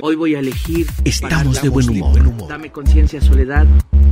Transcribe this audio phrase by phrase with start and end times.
[0.00, 0.86] Hoy voy a elegir.
[1.04, 2.48] Estamos de buen humor.
[2.48, 3.66] Dame conciencia, soledad.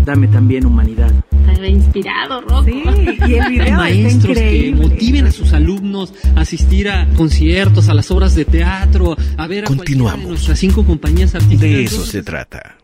[0.04, 1.12] Dame también humanidad.
[1.50, 2.64] Está inspirado, Rocco.
[2.64, 2.82] Sí,
[3.28, 7.94] y el video está Maestros que motiven a sus alumnos a asistir a conciertos, a
[7.94, 10.22] las obras de teatro, a ver a Continuamos.
[10.22, 11.60] de nuestras cinco compañías artísticas.
[11.60, 12.76] De eso se trata.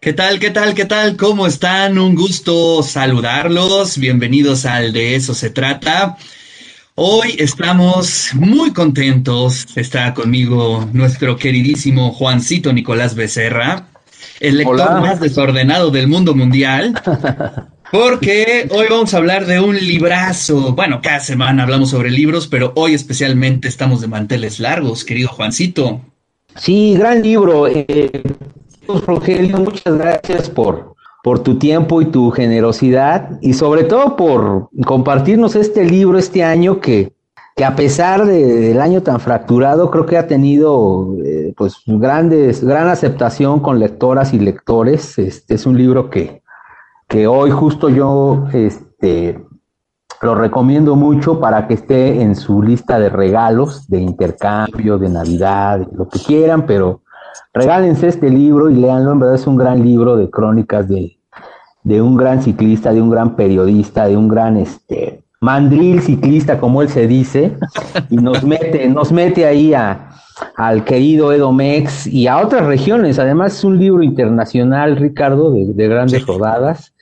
[0.00, 1.16] ¿Qué tal, qué tal, qué tal?
[1.16, 1.98] ¿Cómo están?
[1.98, 3.98] Un gusto saludarlos.
[3.98, 6.18] Bienvenidos al De eso se trata.
[6.96, 9.66] Hoy estamos muy contentos.
[9.76, 13.88] Está conmigo nuestro queridísimo Juancito Nicolás Becerra,
[14.38, 15.00] el lector Hola.
[15.00, 16.94] más desordenado del mundo mundial.
[17.90, 20.72] Porque hoy vamos a hablar de un librazo.
[20.74, 26.00] Bueno, cada semana hablamos sobre libros, pero hoy especialmente estamos de manteles largos, querido Juancito.
[26.56, 27.66] Sí, gran libro.
[27.66, 28.22] Eh,
[28.86, 30.93] Rogelio, muchas gracias por,
[31.24, 36.80] por tu tiempo y tu generosidad y sobre todo por compartirnos este libro este año
[36.80, 37.14] que,
[37.56, 42.62] que a pesar de- del año tan fracturado, creo que ha tenido eh, pues grandes,
[42.62, 45.18] gran aceptación con lectoras y lectores.
[45.18, 46.42] Este es un libro que,
[47.08, 49.42] que hoy justo yo este,
[50.20, 55.86] lo recomiendo mucho para que esté en su lista de regalos, de intercambio, de Navidad,
[55.96, 57.00] lo que quieran, pero
[57.54, 61.16] regálense este libro y léanlo, en verdad es un gran libro de crónicas de,
[61.84, 66.80] de un gran ciclista, de un gran periodista, de un gran este mandril ciclista, como
[66.80, 67.52] él se dice,
[68.08, 70.08] y nos mete, nos mete ahí a,
[70.56, 73.18] al querido Edomex y a otras regiones.
[73.18, 76.94] Además, es un libro internacional, Ricardo, de, de grandes rodadas.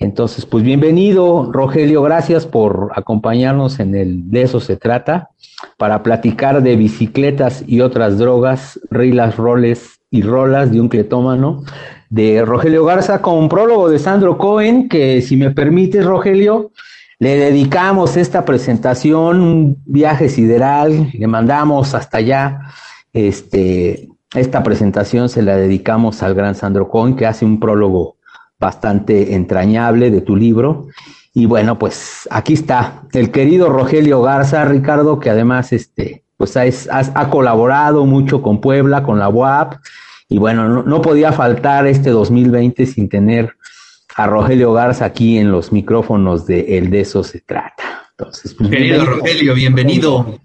[0.00, 5.30] Entonces, pues bienvenido, Rogelio, gracias por acompañarnos en el De eso se trata,
[5.78, 11.64] para platicar de bicicletas y otras drogas, rilas, roles y rolas de un cletómano,
[12.08, 16.70] de Rogelio Garza con prólogo de Sandro Cohen, que si me permites, Rogelio,
[17.18, 22.60] le dedicamos esta presentación, un viaje sideral, le mandamos hasta allá,
[23.12, 28.14] este, esta presentación se la dedicamos al gran Sandro Cohen, que hace un prólogo
[28.60, 30.86] bastante entrañable de tu libro.
[31.32, 36.62] Y bueno, pues aquí está el querido Rogelio Garza, Ricardo, que además este, pues ha,
[36.62, 39.74] ha- ha colaborado mucho con Puebla, con la UAP,
[40.28, 43.54] y bueno, no, no podía faltar este 2020 sin tener
[44.16, 48.02] a Rogelio Garza aquí en los micrófonos de El de eso se trata.
[48.16, 49.18] Entonces, pues, Querido bienvenido.
[49.20, 50.40] Rogelio, bienvenido.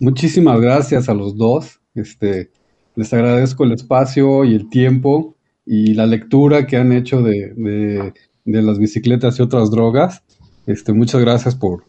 [0.00, 1.80] Muchísimas gracias a los dos.
[1.94, 2.50] Este,
[2.94, 8.12] les agradezco el espacio y el tiempo y la lectura que han hecho de, de-
[8.44, 10.22] de las bicicletas y otras drogas.
[10.66, 11.84] Este, muchas gracias por,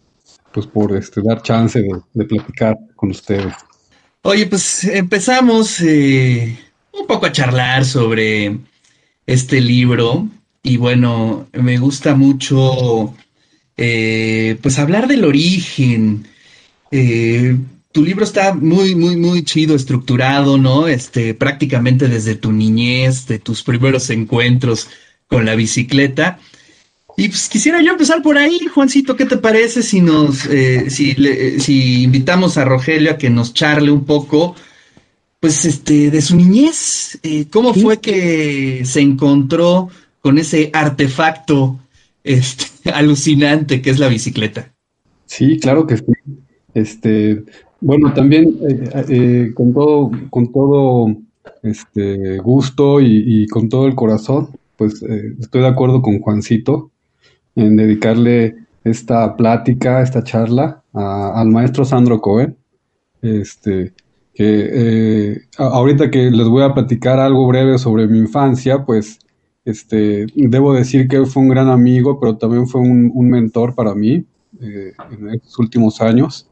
[0.51, 1.81] pues, por este, dar chance
[2.13, 3.53] de, platicar con ustedes.
[4.23, 6.57] Oye, pues empezamos eh,
[6.99, 8.57] un poco a charlar sobre
[9.25, 10.27] este libro
[10.63, 13.13] y bueno, me gusta mucho
[13.77, 16.27] eh, pues hablar del origen.
[16.91, 17.55] Eh,
[17.91, 20.87] tu libro está muy, muy, muy chido, estructurado, ¿no?
[20.87, 24.89] Este, prácticamente desde tu niñez, de tus primeros encuentros
[25.27, 26.39] con la bicicleta.
[27.19, 31.15] Y pues quisiera yo empezar por ahí, Juancito, ¿qué te parece si nos, eh, si,
[31.15, 34.55] le- si invitamos a Rogelio a que nos charle un poco,
[35.39, 37.19] pues este, de su niñez?
[37.23, 37.81] Eh, ¿cómo Sí.
[37.81, 39.89] fue que se encontró
[40.21, 41.79] con ese artefacto
[42.23, 44.71] este, alucinante que es la bicicleta?
[45.25, 46.03] Sí, claro que sí.
[46.75, 47.43] Este,
[47.81, 48.57] bueno, también
[49.09, 51.15] eh, con todo, con todo
[51.63, 55.01] este gusto y, y con todo el corazón, pues
[55.41, 56.91] estoy de acuerdo con Juancito
[57.57, 62.57] en dedicarle esta plática, esta charla a- al maestro Sandro Cohen.
[63.21, 63.93] Este,
[64.33, 64.69] que
[65.33, 69.19] eh, ahorita que les voy a platicar algo breve sobre mi infancia, pues
[69.65, 73.95] este, debo decir que fue un gran amigo, pero también fue un, un mentor para
[73.95, 74.25] mí
[74.61, 76.49] eh, en estos últimos años,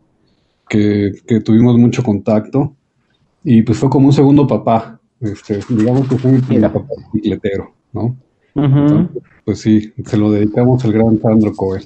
[0.70, 2.76] que, que tuvimos mucho contacto.
[3.44, 5.00] Y pues fue como un segundo papá.
[5.22, 6.82] Este, digamos que fue mi papá
[7.14, 8.18] bicicletero, ¿no?
[8.56, 11.84] Entonces, pues sí, se lo dedicamos al gran Sandro Cohen.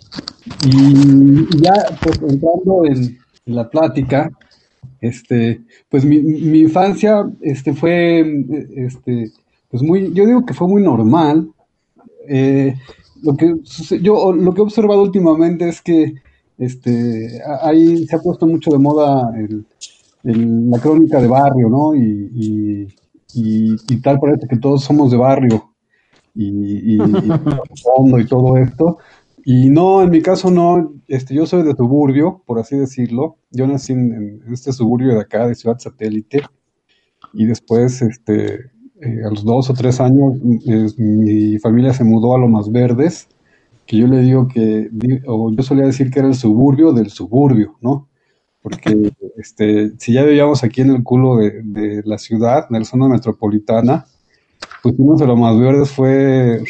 [0.65, 4.29] Y ya, pues entrando en, la plática,
[5.01, 9.31] este, pues mi, mi infancia, este, fue, este,
[9.71, 11.49] pues muy, yo digo que fue muy normal.
[12.27, 12.75] Eh,
[13.23, 13.55] lo que
[14.01, 16.13] yo lo que he observado últimamente es que,
[16.59, 19.65] este, ahí se ha puesto mucho de moda el,
[20.69, 21.95] la crónica de barrio, ¿no?
[21.95, 25.68] Y, y- y tal parece que todos somos de barrio
[26.43, 28.97] y, y, y y todo esto.
[29.45, 33.37] Y no, en mi caso no, este, yo soy de suburbio, por así decirlo.
[33.51, 36.41] Yo nací en, en este suburbio de acá, de Ciudad Satélite,
[37.33, 38.55] y después, este,
[39.01, 40.35] eh, a los dos o tres años,
[40.97, 43.27] mi familia se mudó a Lomas Verdes,
[43.85, 44.89] que yo le digo que,
[45.25, 48.07] o yo solía decir que era el suburbio del suburbio, ¿no?
[48.61, 52.85] Porque este, si ya vivíamos aquí en el culo de, de la ciudad, en la
[52.85, 54.05] zona metropolitana,
[54.81, 56.63] pues uno de los más verdes fue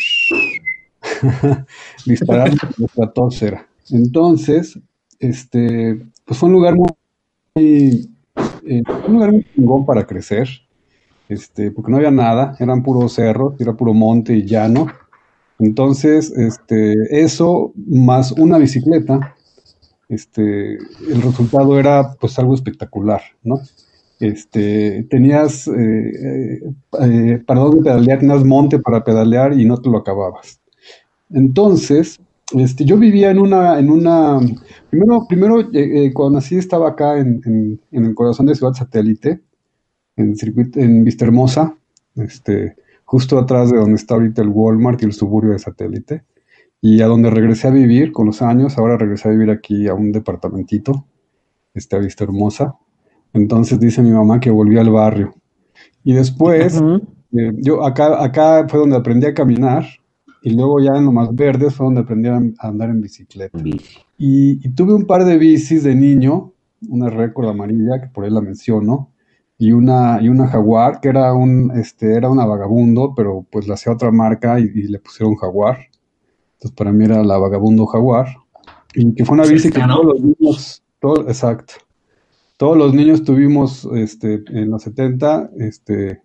[2.06, 3.68] disparar nuestra tósfera.
[3.90, 4.80] Entonces,
[5.20, 8.10] este, pues fue un lugar muy,
[8.66, 10.48] eh, un lugar muy chingón para crecer,
[11.28, 14.88] este, porque no había nada, eran puros cerros, era puro monte y llano.
[15.60, 19.36] Entonces, este, eso más una bicicleta,
[20.08, 23.62] este, el resultado era pues algo espectacular, ¿no?
[24.20, 26.62] Este, tenías eh,
[27.02, 30.60] eh, para dónde pedalear, tenías monte para pedalear y no te lo acababas.
[31.30, 32.20] Entonces,
[32.54, 34.40] este, yo vivía en una, en una,
[34.90, 39.40] primero, primero eh, cuando nací estaba acá en, en, en, el corazón de Ciudad Satélite,
[40.18, 41.78] en circuito, en Vista Hermosa,
[42.16, 42.76] este,
[43.06, 46.24] justo atrás de donde está ahorita el Walmart y el suburbio de Satélite,
[46.82, 49.94] y a donde regresé a vivir con los años, ahora regresé a vivir aquí a
[49.94, 51.06] un departamentito,
[51.74, 52.76] este, a Vista Hermosa,
[53.34, 55.34] entonces dice mi mamá que volví al barrio.
[56.04, 57.08] Y después, uh -huh.
[57.34, 59.86] eh, yo acá, acá fue donde aprendí a caminar,
[60.42, 63.60] y luego ya en lo más verdes fue donde aprendí a andar en bicicleta.
[64.18, 66.54] Y, y, tuve un par de bicis de niño,
[66.88, 69.12] una récord amarilla, que por ahí la menciono,
[69.58, 73.74] y una, y una jaguar, que era, un, este, era una vagabundo, pero pues la
[73.74, 75.80] hacía otra marca y, y, le pusieron jaguar.
[76.54, 78.28] Entonces para mí era la vagabundo jaguar.
[78.94, 81.74] Y que fue una bici que todos los niños, todo, exacto,
[82.60, 86.22] todos los niños tuvimos este, en los 70, este,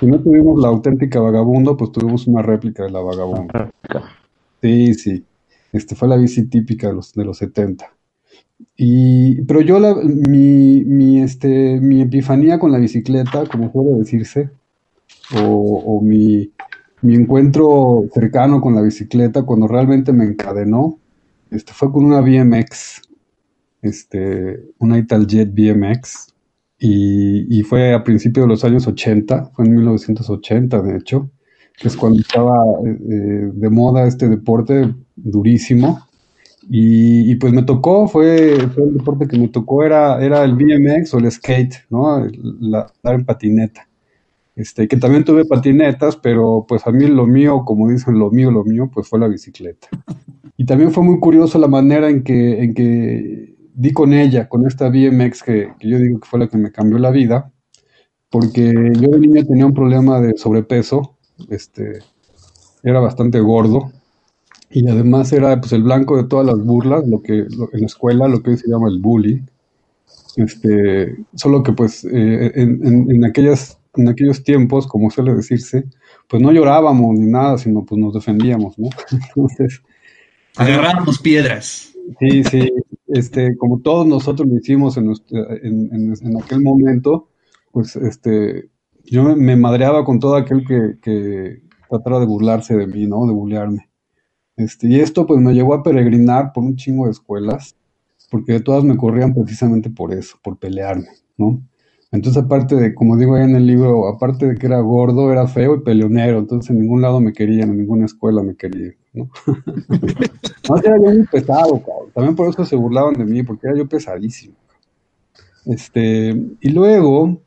[0.00, 3.70] si no tuvimos la auténtica vagabundo, pues tuvimos una réplica de la vagabundo.
[4.60, 5.24] Sí, sí.
[5.72, 7.88] Este fue la bici típica de los, de los 70.
[8.76, 14.50] Y, pero yo, la, mi, mi, este, mi epifanía con la bicicleta, como puede decirse,
[15.36, 16.50] o, o mi,
[17.00, 20.98] mi, encuentro cercano con la bicicleta, cuando realmente me encadenó,
[21.52, 23.02] este, fue con una BMX,
[23.84, 26.34] este, una Italjet BMX,
[26.78, 31.30] y, y, fue a principios de los años 80, fue en 1980 de hecho,
[31.76, 36.06] que es cuando estaba eh, de moda este deporte durísimo.
[36.68, 40.54] Y, y, pues me tocó, fue, fue, el deporte que me tocó, era, era el
[40.54, 42.26] BMX o el skate, ¿no?
[42.60, 43.86] La, dar en patineta.
[44.56, 48.50] Este, que también tuve patinetas, pero pues a mí lo mío, como dicen, lo mío,
[48.50, 49.88] lo mío, pues fue la bicicleta.
[50.56, 54.66] Y también fue muy curioso la manera en que, en que di con ella, con
[54.66, 57.52] esta BMX que, que, yo digo que fue la que me cambió la vida,
[58.30, 61.16] porque yo de niño tenía un problema de sobrepeso,
[61.50, 61.98] este,
[62.82, 63.92] era bastante gordo,
[64.70, 67.86] y además era pues, el blanco de todas las burlas, lo que lo, en la
[67.86, 69.42] escuela, lo que hoy se llama el bullying.
[70.36, 75.84] Este, solo que pues eh, en, en, en, aquellas, en aquellos tiempos, como suele decirse,
[76.28, 78.88] pues no llorábamos ni nada, sino pues nos defendíamos, ¿no?
[79.12, 79.80] Entonces...
[80.56, 81.92] Agarrábamos piedras.
[82.18, 82.72] Sí, sí,
[83.06, 85.12] este, como todos nosotros lo hicimos en,
[85.62, 87.28] en, en, aquel momento,
[87.72, 88.70] pues este,
[89.04, 93.26] yo me, me, madreaba con todo aquel que, que tratara de burlarse de mí, ¿no?
[93.26, 93.88] De bullearme.
[94.56, 97.76] Este, y esto pues me llevó a peregrinar por un chingo de escuelas,
[98.30, 101.60] porque todas me corrían precisamente por eso, por pelearme, ¿no?
[102.12, 105.48] Entonces, aparte de, como digo ahí en el libro, aparte de que era gordo, era
[105.48, 109.30] feo y peleonero, entonces en ningún lado me querían, en ninguna escuela me querían, ¿no?
[110.68, 112.10] no, era yo muy pesado, cabrón.
[112.14, 114.54] También por eso se burlaban de mí, porque era yo pesadísimo.
[115.66, 116.30] Este,
[116.60, 117.40] y luego,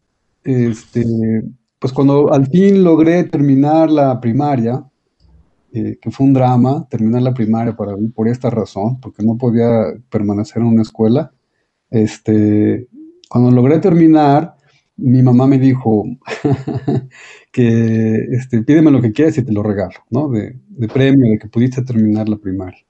[0.44, 1.06] este,
[1.80, 4.84] pues cuando al fin logré terminar la primaria,
[5.74, 9.94] eh, que fue un drama terminar la primaria para por esta razón, porque no podía
[10.10, 11.32] permanecer en una escuela.
[11.90, 12.88] Este,
[13.30, 14.56] cuando logré terminar,
[14.96, 16.06] mi mamá me dijo
[17.58, 20.30] que este, pídeme lo que quieras y te lo regalo, ¿no?
[20.30, 22.86] De, de, premio, de que pudiste terminar la primaria.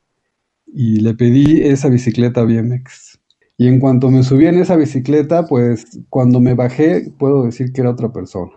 [0.66, 3.18] Y le pedí esa bicicleta BMX.
[3.58, 7.80] Y en cuanto me subí en esa bicicleta, pues cuando me bajé, puedo decir que
[7.80, 8.52] era otra persona.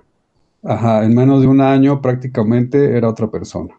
[0.64, 3.72] Ajá, en menos de un año prácticamente era otra persona.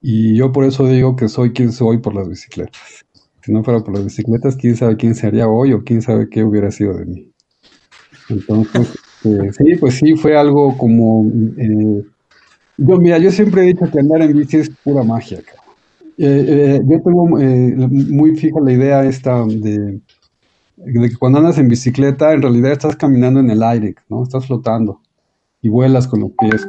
[0.00, 3.04] Y yo por eso digo que soy quien soy por las bicicletas.
[3.42, 6.42] Si no fuera por las bicicletas, quién sabe quién sería hoy o quién sabe qué
[6.42, 7.32] hubiera sido de mí.
[8.30, 11.26] Entonces, eh, sí, pues sí, fue algo como...
[11.58, 12.02] Eh,
[12.76, 15.40] yo, mira, yo siempre he dicho que andar en bici es pura magia.
[16.18, 20.00] Eh, yo tengo muy fija la idea esta de,
[20.76, 24.22] de que cuando andas en bicicleta, en realidad estás caminando en el aire, ¿no?
[24.22, 25.00] Estás flotando
[25.62, 26.66] y vuelas con los pies.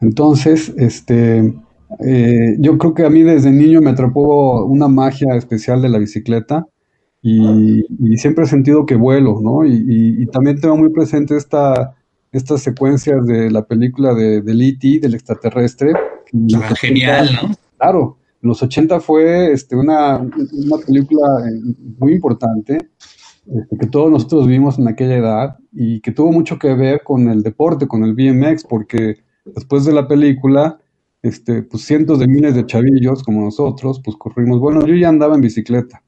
[0.00, 1.54] Entonces, este
[1.98, 5.98] eh, yo creo que a mí desde niño me atrapó una magia especial de la
[5.98, 6.66] bicicleta
[7.22, 9.64] y, y siempre he sentido que vuelo, ¿no?
[9.64, 11.94] Y, y, y también tengo muy presente esta,
[12.32, 15.92] estas secuencias de la película de, de E.T., del extraterrestre.
[16.54, 17.54] Ah, genial, ¿no?
[17.76, 22.78] Claro, en los 80 fue este, una, una película eh, muy importante
[23.46, 27.28] este, que todos nosotros vimos en aquella edad y que tuvo mucho que ver con
[27.28, 30.78] el deporte, con el BMX, porque después de la película,
[31.22, 34.60] este, pues cientos de miles de chavillos como nosotros, pues corrimos.
[34.60, 36.02] Bueno, yo ya andaba en bicicleta,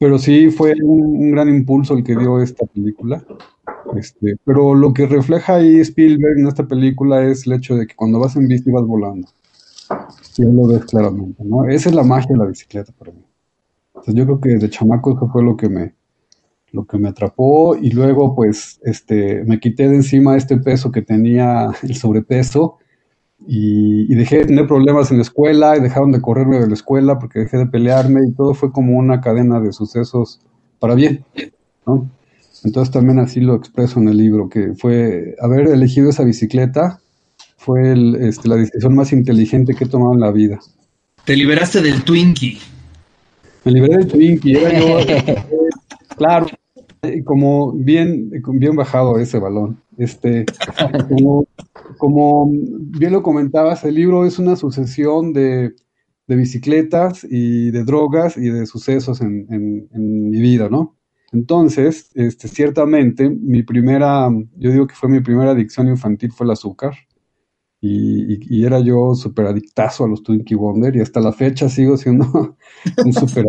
[0.00, 3.22] pero sí fue un, gran impulso el que dio esta película.
[3.94, 7.94] Este, pero lo que refleja ahí Spielberg en esta película es el hecho de que
[7.94, 9.28] cuando vas en bici vas volando.
[10.38, 11.66] Y lo ves claramente, ¿no?
[11.66, 13.22] Esa es la magia de la bicicleta para mí.
[13.88, 15.94] Entonces yo creo que desde chamaco eso fue lo que me,
[16.72, 21.02] lo que me atrapó y luego pues este, me quité de encima este peso que
[21.02, 22.78] tenía el sobrepeso
[23.46, 27.18] y, dejé de tener problemas en la escuela y dejaron de correrme de la escuela
[27.18, 30.40] porque dejé de pelearme y todo fue como una cadena de sucesos
[30.78, 31.24] para bien,
[31.86, 32.08] ¿no?
[32.64, 37.00] Entonces también así lo expreso en el libro, que fue haber elegido esa bicicleta
[37.56, 40.58] fue este, la decisión más inteligente que he tomado en la vida.
[41.24, 42.58] Te liberaste del Twinkie.
[43.64, 44.98] Me liberé del Twinkie, era yo,
[46.16, 46.46] claro,
[47.24, 49.82] como bien, bien bajado ese balón.
[49.96, 50.44] Este,
[51.98, 55.74] como, bien lo comentabas, el libro es una sucesión de,
[56.26, 60.96] bicicletas y de drogas y de sucesos en, en, mi vida, ¿no?
[61.32, 66.52] Entonces, este, ciertamente, mi primera, yo digo que fue mi primera adicción infantil fue el
[66.52, 66.94] azúcar.
[67.80, 72.56] Y, era yo súper adictazo a los Twinkie Wonder y hasta la fecha sigo siendo
[73.04, 73.46] un súper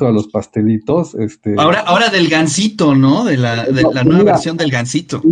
[0.00, 1.14] a los pastelitos.
[1.14, 1.54] Este...
[1.58, 3.24] Ahora, ahora del gansito, ¿no?
[3.24, 5.22] De la, de la nueva versión del gansito.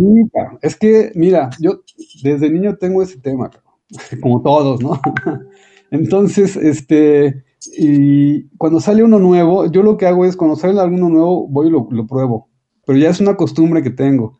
[0.61, 1.81] es que, mira, yo
[2.23, 3.49] desde niño tengo ese tema,
[4.21, 4.99] como todos, ¿no?
[5.91, 7.45] Entonces, este,
[7.77, 11.67] y cuando sale uno nuevo, yo lo que hago es cuando sale alguno nuevo, voy
[11.67, 12.49] y lo, lo pruebo.
[12.85, 14.39] Pero ya es una costumbre que tengo.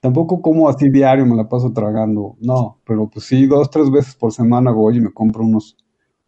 [0.00, 4.14] Tampoco como así diario, me la paso tragando, no, pero pues sí, dos, tres veces
[4.14, 5.76] por semana voy y me compro unos,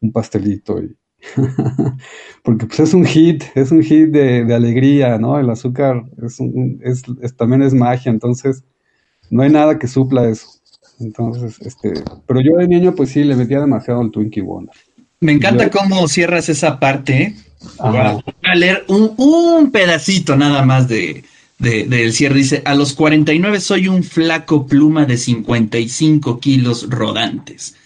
[0.01, 0.97] un pastelito y...
[2.43, 5.39] porque pues es un hit, es un hit de, alegría, ¿no?
[5.39, 7.03] El azúcar es, un, es,
[7.37, 8.65] también es magia, entonces
[9.31, 10.49] no hay nada que supla eso.
[10.99, 11.95] Entonces, este,
[12.27, 14.75] pero yo de niño pues sí le metía demasiado al Twinkie Wonder.
[15.21, 17.35] Me encanta cómo cierras esa parte.
[17.79, 17.99] Voy
[18.43, 21.25] a leer un, un pedacito nada más de,
[21.61, 22.37] del cierre.
[22.37, 27.77] Dice, a los 49 soy un flaco pluma de 55 kilos rodantes.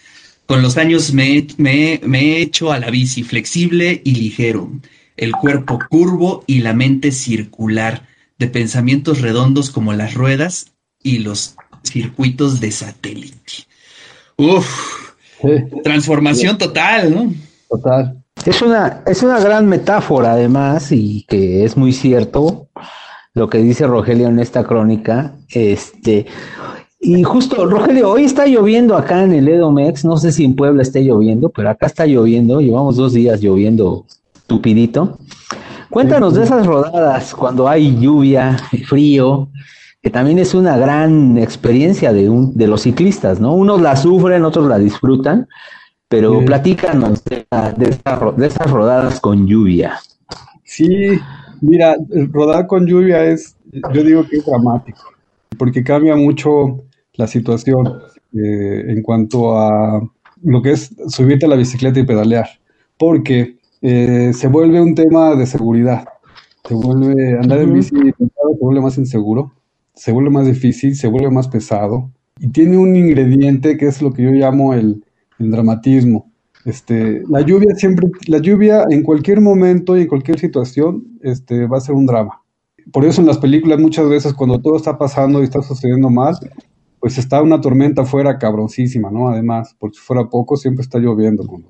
[0.47, 4.71] Con los años me, me, he hecho a la bici flexible y ligero,
[5.17, 8.07] el cuerpo curvo y la mente circular,
[8.39, 10.73] de pensamientos redondos como las ruedas
[11.03, 13.67] y los circuitos de satélite.
[14.37, 15.15] Uf,
[15.83, 17.33] transformación total, ¿no?
[17.69, 18.25] Total.
[18.45, 22.69] Es una, es una gran metáfora además y que es muy cierto
[23.33, 25.35] lo que dice Rogelio en esta crónica.
[25.49, 26.27] Este,
[27.05, 30.05] y justo, Rogelio, hoy está lloviendo acá en el Edomex.
[30.05, 32.61] No sé si en Puebla esté lloviendo, pero acá está lloviendo.
[32.61, 34.07] Llevamos dos días lloviendo
[34.47, 35.19] tupidito.
[35.91, 38.57] Cuéntanos de esas rodadas cuando hay lluvia,
[38.89, 39.49] frío,
[40.03, 43.55] que también es una gran experiencia de, un, de los ciclistas, ¿no?
[43.55, 45.47] Unos la sufren, otros la disfrutan,
[46.09, 47.47] pero platícanos de,
[47.77, 47.97] de,
[48.37, 50.01] de esas rodadas con lluvia.
[50.65, 51.21] Sí,
[51.67, 51.97] Mira,
[52.31, 55.01] rodar con lluvia es, yo digo que es dramático,
[55.57, 56.85] porque cambia mucho
[57.15, 57.87] la situación
[58.35, 60.01] eh, en cuanto a
[60.43, 62.49] lo que es subirte a la bicicleta y pedalear,
[62.99, 66.05] porque eh, se vuelve un tema de seguridad,
[66.67, 69.53] se vuelve, andar en bici se vuelve más inseguro,
[69.95, 74.13] se vuelve más difícil, se vuelve más pesado, y tiene un ingrediente que es lo
[74.13, 75.05] que yo llamo el,
[75.39, 76.31] el dramatismo.
[76.65, 81.77] Este, la lluvia siempre, la lluvia en cualquier momento y en cualquier situación, este, va
[81.79, 82.41] a ser un drama.
[82.91, 86.37] Por eso en las películas muchas veces cuando todo está pasando y está sucediendo mal,
[87.05, 89.29] pues está una tormenta afuera cabroncísima, ¿no?
[89.29, 91.69] Además, porque si fuera poco, siempre está lloviendo cuando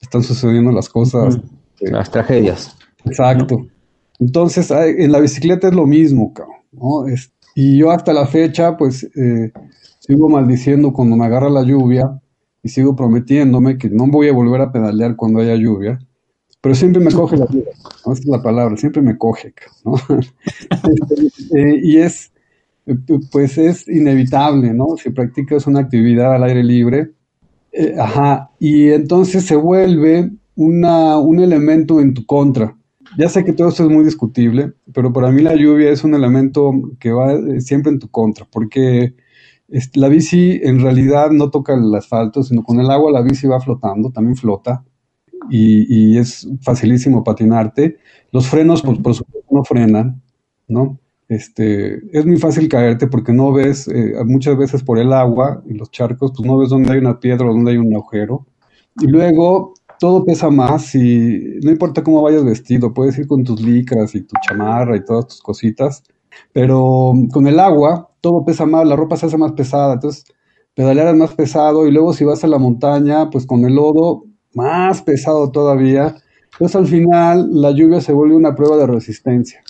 [0.00, 1.40] están sucediendo las cosas.
[1.80, 2.76] las tragedias.
[3.04, 3.66] Exacto.
[4.20, 7.04] Entonces, en la bicicleta es lo mismo, cabrón, ¿no?
[7.56, 9.50] y yo hasta la fecha, pues, eh,
[9.98, 12.20] sigo maldiciendo cuando me agarra la lluvia,
[12.62, 15.98] y sigo prometiéndome que no voy a volver a pedalear cuando haya lluvia,
[16.60, 17.72] pero siempre me coge la lluvia,
[18.06, 18.12] ¿no?
[18.12, 19.52] Esa es la palabra, siempre me coge,
[19.84, 19.94] ¿no?
[20.70, 22.30] Este, eh, y es,
[23.30, 24.96] pues es inevitable, ¿no?
[24.96, 27.12] Si practicas una actividad al aire libre,
[27.72, 32.76] eh, ajá, y entonces se vuelve una, un elemento en tu contra.
[33.18, 36.14] Ya sé que todo esto es muy discutible, pero para mí la lluvia es un
[36.14, 39.14] elemento que va eh, siempre en tu contra, porque
[39.94, 43.60] la bici en realidad no toca el asfalto, sino con el agua la bici va
[43.60, 44.84] flotando, también flota
[45.48, 47.98] y, es facilísimo patinarte.
[48.32, 50.22] Los frenos, pues, por supuesto, no frenan,
[50.68, 50.98] ¿no?
[51.30, 55.74] Este, es muy fácil caerte porque no ves, eh, muchas veces por el agua y
[55.74, 58.46] los charcos, pues no ves dónde hay una piedra o dónde hay un agujero.
[59.00, 63.60] Y luego, todo pesa más y no importa cómo vayas vestido, puedes ir con tus
[63.60, 66.02] licras y tu chamarra y todas tus cositas,
[66.52, 70.24] pero con el agua todo pesa más, la ropa se hace más pesada, entonces
[70.74, 74.24] pedalear es más pesado y luego si vas a la montaña, pues con el lodo
[74.52, 76.16] más pesado todavía.
[76.52, 79.62] Entonces al final la lluvia se vuelve una prueba de resistencia.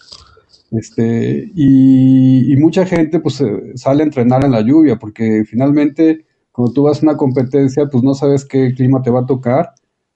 [0.70, 3.42] Este, y, mucha gente pues
[3.74, 8.04] sale a entrenar en la lluvia porque finalmente cuando tú vas a una competencia pues
[8.04, 9.70] no sabes qué clima te va a tocar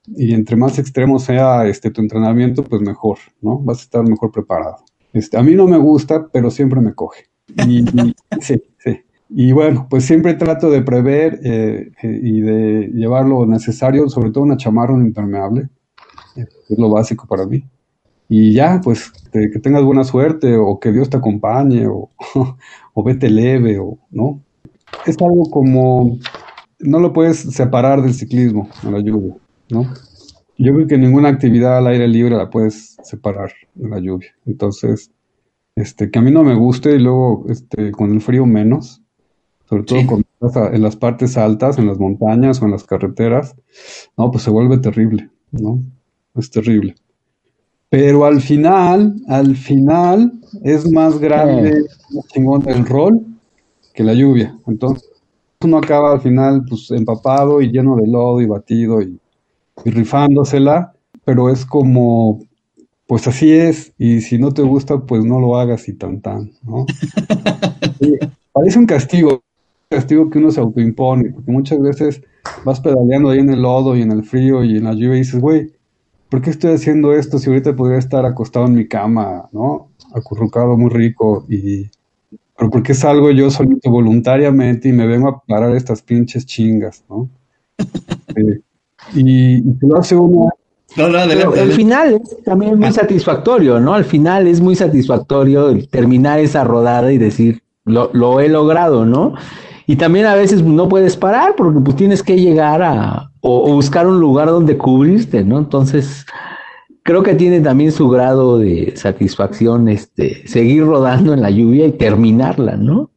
[0.06, 3.58] y entre más extremo sea este tu entrenamiento pues mejor, ¿no?
[3.58, 4.84] Vas a estar mejor preparado.
[5.12, 7.24] Este, a mí no me gusta, pero siempre me coge.
[7.66, 7.84] Y,
[8.40, 9.00] sí, sí.
[9.30, 14.30] Y bueno, pues siempre trato de prever eh, eh, y de llevar lo necesario, sobre
[14.30, 15.68] todo una chamarra, un impermeable.
[16.36, 17.64] Es lo básico para mí.
[18.28, 22.10] Y ya, pues que tengas buena suerte o que Dios te acompañe o,
[22.94, 24.40] o vete leve o no.
[25.06, 26.18] Es algo como,
[26.78, 29.34] no lo puedes separar del ciclismo, en la lluvia,
[29.70, 29.86] ¿no?
[30.56, 34.30] Yo creo que ninguna actividad al aire libre la puedes separar de la lluvia.
[34.46, 35.10] Entonces,
[35.74, 39.02] este, que a mí no me guste y luego este, con el frío menos,
[39.68, 40.24] sobre todo con,
[40.72, 43.56] en las partes altas, en las montañas o en las carreteras,
[44.16, 45.82] no, pues se vuelve terrible, ¿no?
[46.36, 46.94] Es terrible.
[47.96, 50.32] Pero al final, al final
[50.64, 51.84] es más grande
[52.66, 53.24] el rol
[53.94, 54.58] que la lluvia.
[54.66, 55.08] Entonces
[55.60, 59.20] uno acaba al final pues empapado y lleno de lodo y batido y,
[59.84, 60.92] rifándosela,
[61.24, 62.40] pero es como,
[63.06, 66.50] pues así es, y si no te gusta, pues no lo hagas y tan tan,
[66.64, 66.86] ¿no?
[68.52, 72.22] parece un castigo, un castigo que uno se autoimpone, porque muchas veces
[72.64, 75.18] vas pedaleando ahí en el lodo y en el frío y en la lluvia y
[75.18, 75.70] dices, güey,
[76.34, 79.90] ¿por qué estoy haciendo esto si ahorita podría estar acostado en mi cama, ¿no?
[80.12, 81.88] Acurrucado muy rico y...
[82.58, 87.04] Pero porque es algo yo solito voluntariamente y me vengo a parar estas pinches chingas,
[87.08, 87.28] ¿no?
[88.36, 88.60] Eh,
[89.14, 90.50] y, y lo hace uno...
[90.96, 92.92] No, no, al final es también muy ah.
[92.92, 93.94] satisfactorio, ¿no?
[93.94, 99.34] Al final es muy satisfactorio terminar esa rodada y decir, lo, lo he logrado, ¿no?
[99.86, 104.06] Y también a veces no puedes parar porque pues tienes que llegar a o, buscar
[104.06, 105.58] un lugar donde cubrirte, ¿no?
[105.58, 106.24] Entonces,
[107.02, 111.92] creo que tiene también su grado de satisfacción este seguir rodando en la lluvia y
[111.92, 113.10] terminarla, ¿no?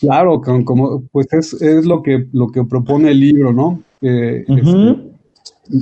[0.00, 3.82] Claro, como, pues es, es, lo que lo que propone el libro, ¿no?
[4.02, 4.44] Este,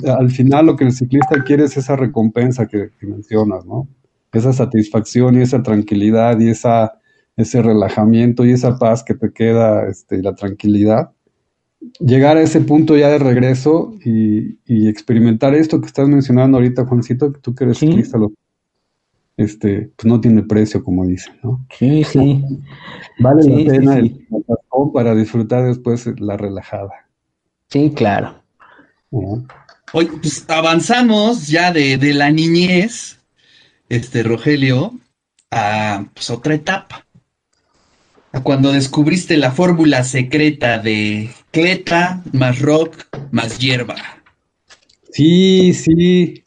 [0.07, 3.89] al final lo que el ciclista quiere es esa recompensa que, que mencionas, ¿no?
[4.33, 7.00] Esa satisfacción y esa tranquilidad y esa
[7.37, 11.11] ese relajamiento y esa paz que te queda, este, la tranquilidad,
[11.99, 17.33] llegar a ese punto ya de regreso y, experimentar esto que estás mencionando ahorita, Juancito,
[17.33, 18.19] que tú que eres ciclista,
[19.37, 21.65] este, pues no tiene precio, como dicen, ¿no?
[21.79, 22.45] Sí, sí.
[23.19, 24.27] Vale la pena el
[24.93, 27.09] para disfrutar después la relajada.
[27.69, 28.35] Sí, claro.
[29.93, 33.19] Hoy, pues avanzamos ya de, de, la niñez,
[33.89, 34.93] este Rogelio,
[35.51, 37.05] a pues, otra etapa
[38.43, 43.97] cuando descubriste la fórmula secreta de cleta más rock más hierba.
[45.13, 46.45] Sí, sí.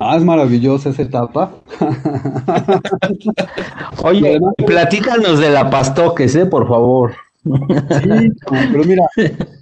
[0.00, 1.52] Ah, es maravillosa esa etapa.
[4.02, 6.46] Oye, platícanos de la pastoques, ¿eh?
[6.46, 7.12] Por favor.
[7.44, 8.30] Sí,
[8.70, 9.02] pero mira,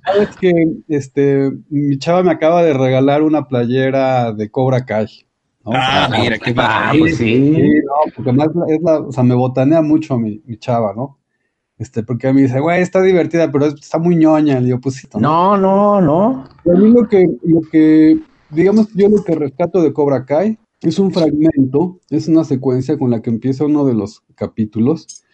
[0.04, 0.52] sabes que
[0.88, 5.06] este, mi chava me acaba de regalar una playera de Cobra Kai.
[5.64, 7.54] Ah, mira, qué ah, pues sí.
[7.54, 7.80] sí.
[7.84, 11.18] no, porque más es la, o sea, me botanea mucho mi, mi chava, ¿no?
[11.80, 14.60] Este, porque a mí dice, güey, está divertida, pero está muy ñoña.
[14.60, 16.44] Le digo, pues No, no, no.
[16.66, 20.98] A mí lo que, lo que, digamos, yo lo que rescato de Cobra Kai es
[20.98, 25.24] un fragmento, es una secuencia con la que empieza uno de los capítulos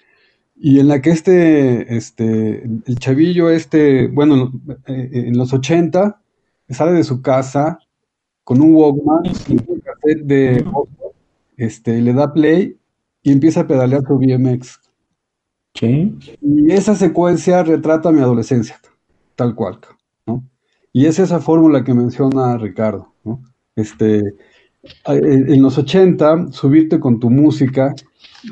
[0.55, 4.53] y en la que este, este, el chavillo este, bueno,
[4.87, 6.21] eh, en los 80
[6.69, 7.81] sale de su casa
[8.45, 10.65] con un Walkman y un cassette de
[11.57, 12.77] este, le da play
[13.25, 14.86] y empieza a pedalear su BMX.
[15.81, 18.81] Y esa secuencia retrata mi adolescencia,
[19.35, 19.79] tal cual,
[20.27, 20.45] ¿no?
[20.93, 23.43] Y es esa fórmula que menciona Ricardo, ¿no?
[23.75, 24.23] Este,
[25.07, 27.95] en los 80, subirte con tu música,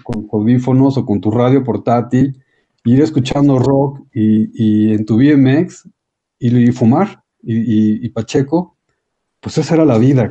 [0.03, 2.43] con audífonos o con tu radio portátil,
[2.85, 5.89] ir escuchando rock y, en tu BMX
[6.39, 8.77] y, fumar y, Pacheco,
[9.41, 10.31] pues esa era la vida.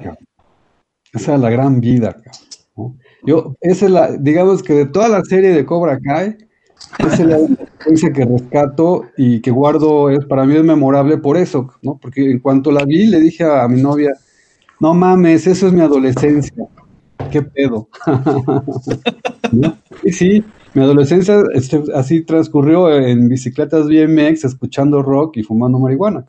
[1.13, 2.99] Esa era la gran vida, cabrón.
[3.25, 6.38] Yo, esa es la, digamos que de toda la serie de Cobra Kai,
[7.00, 11.74] es la experiencia que rescato y que guardo, es para mí es memorable por eso,
[11.82, 11.98] ¿no?
[11.98, 14.12] Porque en cuanto la vi, le dije a, mi novia,
[14.80, 16.65] no mames, eso es mi adolescencia,
[17.32, 17.88] qué pedo.
[20.04, 20.43] Y sí,
[20.74, 26.26] mi adolescencia este, así transcurrió en bicicletas BMX, escuchando rock y fumando marihuana.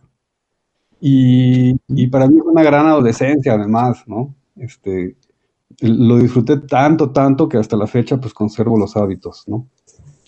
[1.00, 4.34] Y, y para mí fue una gran adolescencia, además, ¿no?
[4.56, 5.16] Este,
[5.80, 9.66] lo disfruté tanto, tanto que hasta la fecha pues conservo los hábitos, ¿no?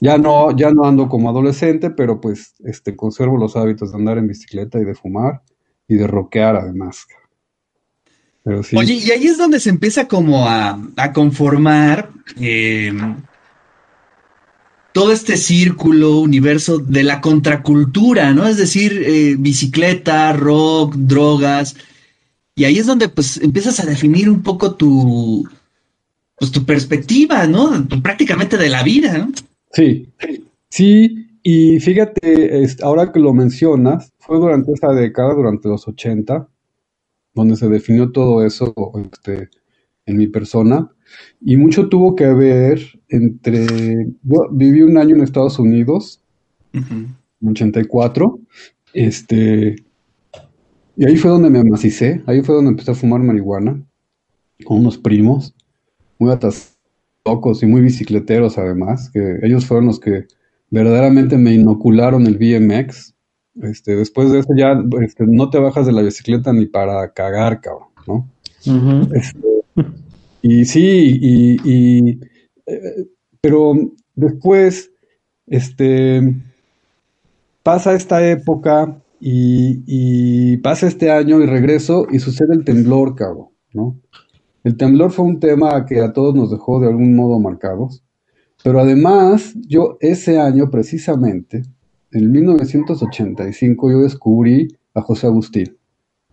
[0.01, 4.19] Ya no, ya no ando como adolescente, pero pues este, conservo los hábitos de andar
[4.19, 5.43] en bicicleta y de fumar
[5.89, 7.07] y de rockear además.
[8.77, 10.79] Oye, y ahí es donde se empieza como a,
[11.13, 12.93] conformar eh,
[14.93, 18.47] todo este círculo, universo de la contracultura, ¿no?
[18.47, 21.77] Es decir, eh, bicicleta, rock, drogas.
[22.55, 25.49] Y ahí es donde pues empiezas a definir un poco tu,
[26.39, 27.87] pues, tu perspectiva, ¿no?
[28.01, 29.33] Prácticamente de la vida, ¿no?
[29.77, 30.11] Sí,
[30.71, 36.49] sí, y fíjate, ahora que lo mencionas, fue durante esa década, durante los 80,
[37.35, 39.51] donde se definió todo eso este,
[40.07, 40.91] en mi persona,
[41.43, 46.23] y mucho tuvo que ver entre, yo viví un año en Estados Unidos,
[46.73, 47.15] en
[47.47, 48.39] 84,
[48.95, 49.77] este,
[50.97, 53.79] y ahí fue donde me amacicé, ahí fue donde empecé a fumar marihuana,
[54.65, 55.55] con unos primos,
[56.19, 56.76] muy atas
[57.27, 60.27] locos y muy bicicleteros además, que ellos fueron los que
[60.71, 63.15] verdaderamente me inocularon el BMX.
[63.62, 67.61] Este, después de eso ya este, no te bajas de la bicicleta ni para cagar,
[67.61, 68.29] cabrón, ¿no?
[69.15, 69.41] Este,
[70.43, 72.21] y sí, y,
[72.67, 73.07] eh,
[73.41, 73.73] pero
[74.15, 74.91] después,
[75.47, 76.35] este,
[77.62, 83.49] pasa esta época y, y, pasa este año y regreso y sucede el temblor, cabrón,
[83.73, 83.99] ¿no?
[84.67, 88.03] El temblor fue un tema que a todos nos dejó de algún modo marcados,
[88.65, 91.63] pero además yo ese año precisamente,
[92.11, 95.77] en 1985, yo descubrí a José Agustín.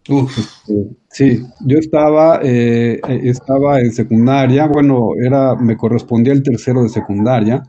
[0.04, 6.89] Este, sí, yo estaba, eh, estaba en secundaria, bueno, era, me correspondía el tercero de
[6.89, 7.62] secundaria,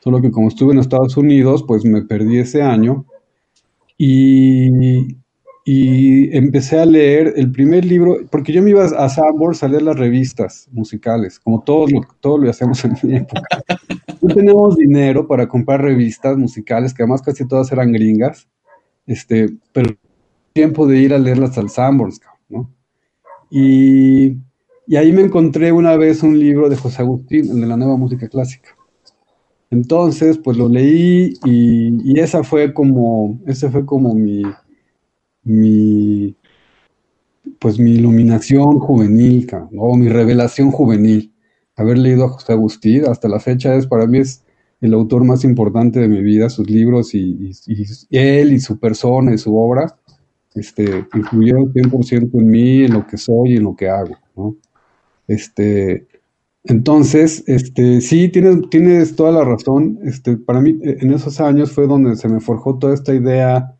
[0.00, 3.06] solo que como estuve en Estados Unidos, pues me perdí ese año
[3.96, 5.16] y,
[5.66, 9.82] y empecé a leer el primer libro, porque yo me iba a Sanborns a leer
[9.82, 13.42] las revistas musicales, como todos lo, lo hacemos en mi época.
[14.20, 18.46] No tenemos dinero para comprar revistas musicales, que además casi todas eran gringas,
[19.06, 19.94] este, pero
[20.52, 22.70] tiempo de ir a leerlas al Sanborns, ¿no?
[23.50, 24.36] Y,
[24.86, 27.96] y ahí me encontré una vez un libro de José Agustín, el de la nueva
[27.96, 28.76] música clásica.
[29.70, 34.42] Entonces, pues lo leí y, y esa fue como, ese fue como mi,
[35.44, 36.36] mi,
[37.58, 41.32] pues mi iluminación juvenil, o mi revelación juvenil.
[41.76, 44.44] Haber leído a José Agustín hasta la fecha es para mí es
[44.80, 47.52] el autor más importante de mi vida, sus libros y,
[48.10, 49.96] él y su persona y su obra
[50.54, 54.16] este, influyeron 100% en mí, en lo que soy en lo que hago.
[55.26, 56.06] Este,
[56.64, 59.98] entonces, este, sí, tienes, tienes toda la razón.
[60.04, 63.76] Este, para mí, en esos años fue donde se me forjó toda esta idea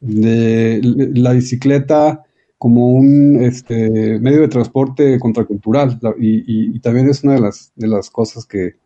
[0.00, 0.80] de
[1.14, 2.24] la bicicleta
[2.58, 8.10] como un este, medio de transporte contracultural y, también es una de las, de las
[8.10, 8.76] cosas que,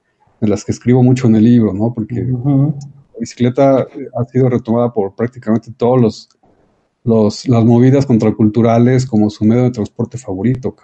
[0.40, 1.92] de las que escribo mucho en el libro, ¿no?
[1.92, 6.28] Porque la bicicleta ha sido retomada por prácticamente todos los,
[7.04, 10.76] los, las movidas contraculturales como su medio de transporte favorito,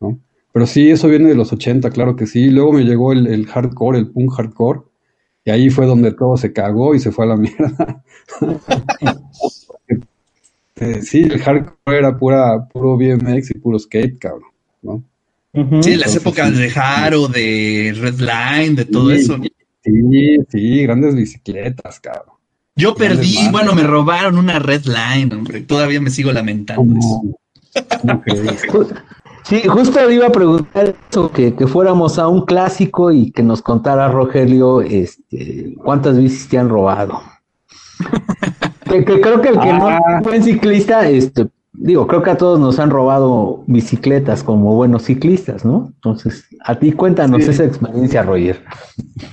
[0.00, 0.18] ¿no?
[0.52, 2.50] Pero sí, eso viene de los 80, claro que sí.
[2.50, 4.80] Luego me llegó el, el hardcore, el punk hardcore,
[5.44, 8.02] y ahí fue donde todo se cagó y se fue a la mierda.
[10.76, 14.50] Eh, sí, el hardcore era pura, puro BMX y puro skate, cabrón,
[14.82, 15.02] ¿no?
[15.82, 19.36] Sí, las épocas de Haro, de Redline, de todo eso.
[19.82, 22.36] Sí, sí, grandes bicicletas, cabrón.
[22.76, 27.00] Yo perdí, bueno, me robaron una Redline, hombre, todavía me sigo lamentando.
[29.42, 34.08] Sí, justo iba a preguntar eso, que, fuéramos a un clásico y que nos contara
[34.08, 37.20] Rogelio este, cuántas bicis te han robado.
[38.84, 40.20] que, creo que el que no ah.
[40.22, 45.64] fue ciclista, este, digo, creo que a todos nos han robado bicicletas como buenos ciclistas,
[45.64, 45.92] ¿no?
[45.94, 48.62] Entonces, a ti cuéntanos esa experiencia, Roger.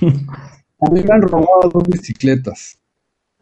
[0.00, 2.78] a mí me han robado dos bicicletas.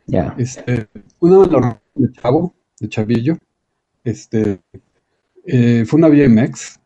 [0.07, 0.35] Ya.
[0.39, 0.89] Este,
[1.21, 3.39] una de chavo, de chavillo,
[4.05, 4.61] este,
[5.47, 6.81] eh, fue una BMX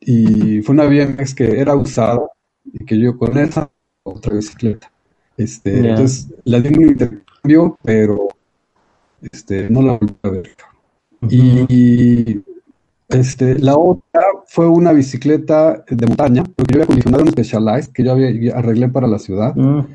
[0.00, 2.20] y fue una BMX que era usada
[2.64, 3.70] y que yo con esa
[4.02, 4.90] otra bicicleta.
[5.36, 8.28] Este, Entonces la di un intercambio, pero
[9.20, 10.50] este, no la volví a ver.
[11.30, 12.42] Y
[13.08, 18.04] este, la otra fue una bicicleta de montaña, porque yo había condicionado un Specialized que
[18.04, 19.54] yo había, arreglé para la ciudad.
[19.54, 19.86] Mm.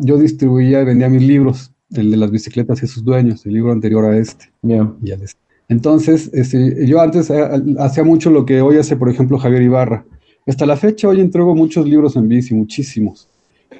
[0.00, 3.72] yo distribuía y vendía mis libros, el de las bicicletas y sus dueños, el libro
[3.72, 4.50] anterior a este.
[4.62, 5.47] Y este.
[5.68, 7.46] Entonces, este, yo antes eh,
[7.78, 10.04] hacía mucho lo que hoy hace, por ejemplo, Javier Ibarra.
[10.46, 13.28] Hasta la fecha hoy entrego muchos libros en bici, muchísimos.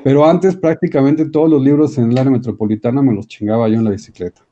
[0.05, 3.85] Pero antes prácticamente todos los libros en el área metropolitana me los chingaba yo en
[3.85, 4.43] la bicicleta.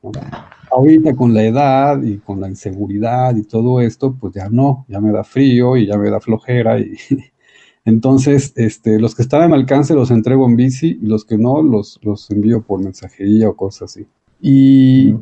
[0.71, 4.99] Ahorita con la edad y con la inseguridad y todo esto, pues ya no, ya
[4.99, 6.97] me da frío y ya me da flojera y
[7.85, 11.37] entonces este, los que están a mi alcance los entrego en bici y los que
[11.37, 14.07] no los, los envío por mensajería o cosas así.
[14.41, 15.15] Y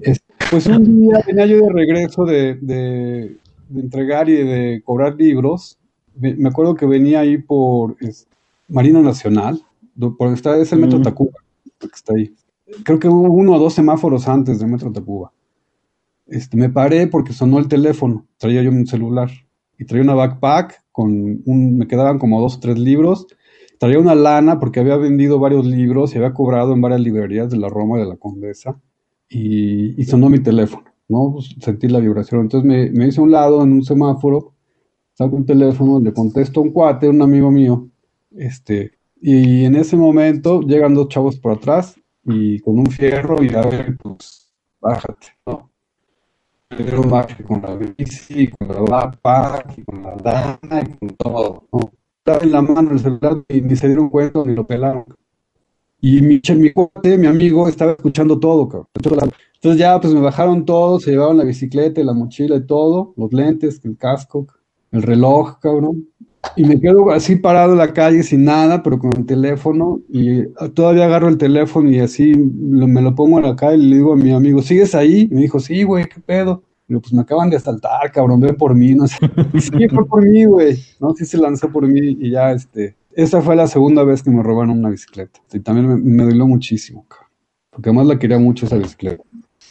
[0.56, 3.36] pues un día venía yo de regreso de, de,
[3.76, 5.78] entregar y de cobrar libros.
[6.18, 7.98] Me, acuerdo que venía ahí por
[8.70, 9.62] Marina Nacional,
[10.18, 11.34] por está, es el Metro Tacuba,
[11.78, 12.34] que está ahí.
[12.86, 15.34] Creo que hubo uno o dos semáforos antes del Metro Tacuba.
[16.26, 19.30] Este, me paré porque sonó el teléfono, traía yo un celular
[19.78, 23.28] y traía una backpack con un, me quedaban como dos o tres libros,
[23.78, 27.58] traía una lana porque había vendido varios libros y había cobrado en varias librerías de
[27.58, 28.80] la Roma y de la Condesa
[29.30, 31.34] y, sonó mi teléfono, ¿no?
[31.34, 34.54] Pues, sentí la vibración, entonces me, me hice a un lado en un semáforo,
[35.14, 37.90] saco un teléfono, le contesto a un cuate, un amigo mío,
[38.32, 43.50] este, y en ese momento llegan dos chavos por atrás y con un fierro y
[43.54, 45.72] a ver, pues, bájate, ¿no?
[46.70, 51.92] Pero bájate con la bici, con la backpack, con la lana, y con todo, ¿no?
[52.26, 55.06] en la mano el celular y ni se dieron cuenta ni lo pelaron.
[56.08, 59.32] Y mi, mi mi amigo, estaba escuchando todo, cabrón.
[59.56, 63.34] Entonces ya, pues me bajaron todos, se llevaron la bicicleta, la mochila y todo, los
[63.34, 64.46] lentes, el casco,
[64.91, 66.08] el reloj, cabrón.
[66.56, 70.00] Y me quedo así parado en la calle sin nada, pero con el teléfono.
[70.08, 70.44] Y
[70.76, 74.13] todavía agarro el teléfono y así me lo pongo en la calle y le digo
[74.13, 75.28] a mi amigo, ¿sigues ahí?
[75.32, 76.62] Y me dijo, sí, güey, ¿qué pedo?
[76.88, 79.18] Y pues me acaban de asaltar, cabrón, ven por mí, no sé.
[79.60, 80.78] Sí, fue por mí, güey.
[81.00, 84.30] No, sí se lanzó por mí y ya, este, esa fue la segunda vez que
[84.30, 85.39] me robaron una bicicleta.
[85.54, 87.30] Y también me, me dolió muchísimo, cabrón.
[87.69, 89.23] Porque además la quería mucho esa bicicleta.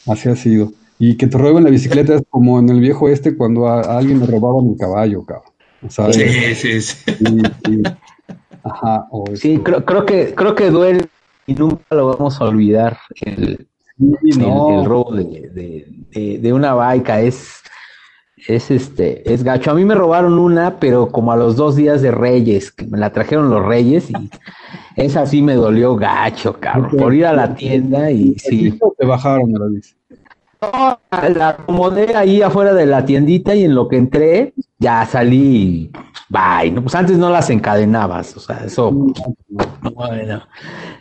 [0.06, 0.72] Así ha sido.
[0.98, 4.20] Y que te roben la bicicleta es como en el viejo este cuando a, alguien
[4.20, 5.52] le robaban un caballo, cabrón.
[5.88, 7.04] Sí, sí, sí.
[8.62, 9.06] Ajá.
[9.34, 11.06] sí, creo, creo, que, creo que duele
[11.46, 12.98] y nunca lo vamos a olvidar.
[13.20, 13.66] El,
[13.98, 15.50] el, robo de,
[16.12, 17.60] de, de, una baica es,
[18.46, 19.70] es este, es gacho.
[19.70, 22.98] A mí me robaron una, pero como a los dos días de Reyes, que me
[22.98, 24.30] la trajeron los Reyes y
[24.96, 28.78] esa sí me dolió gacho, cabrón, por ir a la tienda y sí.
[28.98, 29.94] Te bajaron la bici.
[30.62, 35.90] No, la acomodé ahí afuera de la tiendita y en lo que entré, ya salí,
[36.28, 36.70] bye.
[36.70, 38.90] No, pues antes no las encadenabas, o sea, eso.
[38.90, 40.42] No, bueno.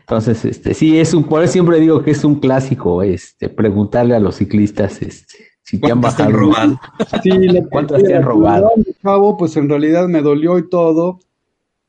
[0.01, 4.15] Entonces, este, sí, es un, por eso siempre digo que es un clásico, este, preguntarle
[4.15, 6.29] a los ciclistas, este, si te han bajado.
[6.29, 6.79] Te robado?
[7.21, 7.31] Sí,
[7.71, 8.71] ¿Cuántas te han robado?
[9.01, 11.19] Cabo, pues en realidad me dolió y todo,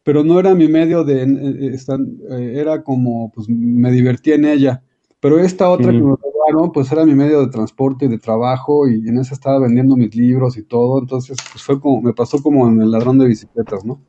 [0.02, 4.82] pero no era mi medio de, eh, eh, era como, pues me divertí en ella.
[5.20, 8.86] Pero esta otra que me robaron, pues era mi medio de transporte y de trabajo,
[8.86, 12.42] y en esa estaba vendiendo mis libros y todo, entonces pues fue como, me pasó
[12.42, 14.00] como en el ladrón de bicicletas, ¿no?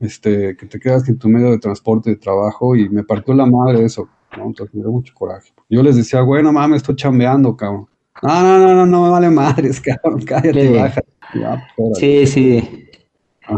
[0.00, 3.32] Este, que te quedas sin tu medio de transporte y de trabajo, y me partió
[3.32, 4.46] la madre eso, ¿no?
[4.46, 5.52] Entonces me dio mucho coraje.
[5.70, 7.86] Yo les decía, bueno, mames, estoy chambeando, cabrón.
[8.22, 11.02] No, no, no, no, no me vale madres, cabrón, cállate, baja.
[11.76, 12.80] Pues, sí, sí.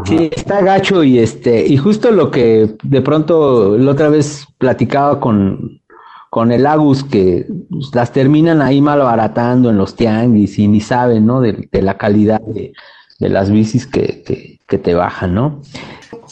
[0.05, 5.21] Sí, está gacho y este, y justo lo que de pronto la otra vez platicaba
[5.21, 5.81] con,
[6.29, 11.25] con el Agus que pues, las terminan ahí malbaratando en los tianguis y ni saben,
[11.25, 11.41] ¿no?
[11.41, 12.73] De, la calidad de,
[13.21, 15.63] las bicis que, te bajan, ¿no?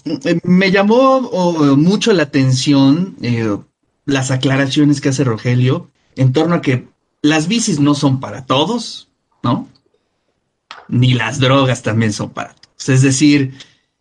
[0.05, 1.21] Eh, me llamó
[1.77, 3.57] mucho la atención eh,
[4.05, 6.89] las aclaraciones que hace Rogelio en torno a que
[7.25, 9.09] las bicis no son para todos,
[9.43, 9.67] ¿no?
[10.89, 12.89] Ni las drogas también son para todos.
[12.91, 13.55] Es decir...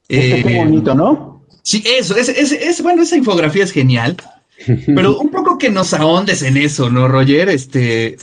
[0.10, 1.42] es eh, bonito, ¿no?
[1.62, 4.18] Sí, eso, es, es, bueno, esa infografía es genial,
[4.88, 7.48] pero un poco que nos ahondes en eso, ¿no, Roger?
[7.48, 8.18] Este,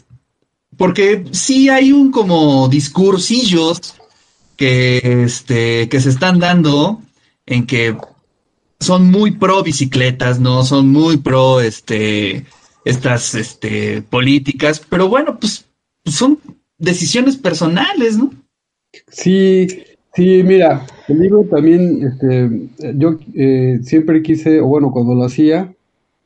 [0.77, 3.95] porque sí hay un como discursillos
[4.57, 7.01] que, este, que se están dando
[7.47, 7.97] en que
[8.79, 10.63] son muy pro bicicletas, ¿no?
[10.63, 12.45] Son muy pro, este,
[12.85, 15.67] estas este, políticas, pero bueno, pues
[16.05, 16.39] son
[16.79, 18.33] decisiones personales, ¿no?
[19.09, 19.67] Sí,
[20.15, 22.51] sí, mira, el libro también, este,
[22.97, 25.73] yo eh, siempre quise, o bueno, cuando lo hacía,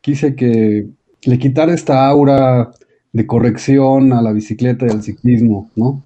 [0.01, 0.87] quise que
[1.25, 2.71] le quitara esta aura
[3.13, 6.03] de corrección a la bicicleta y al ciclismo, ¿no?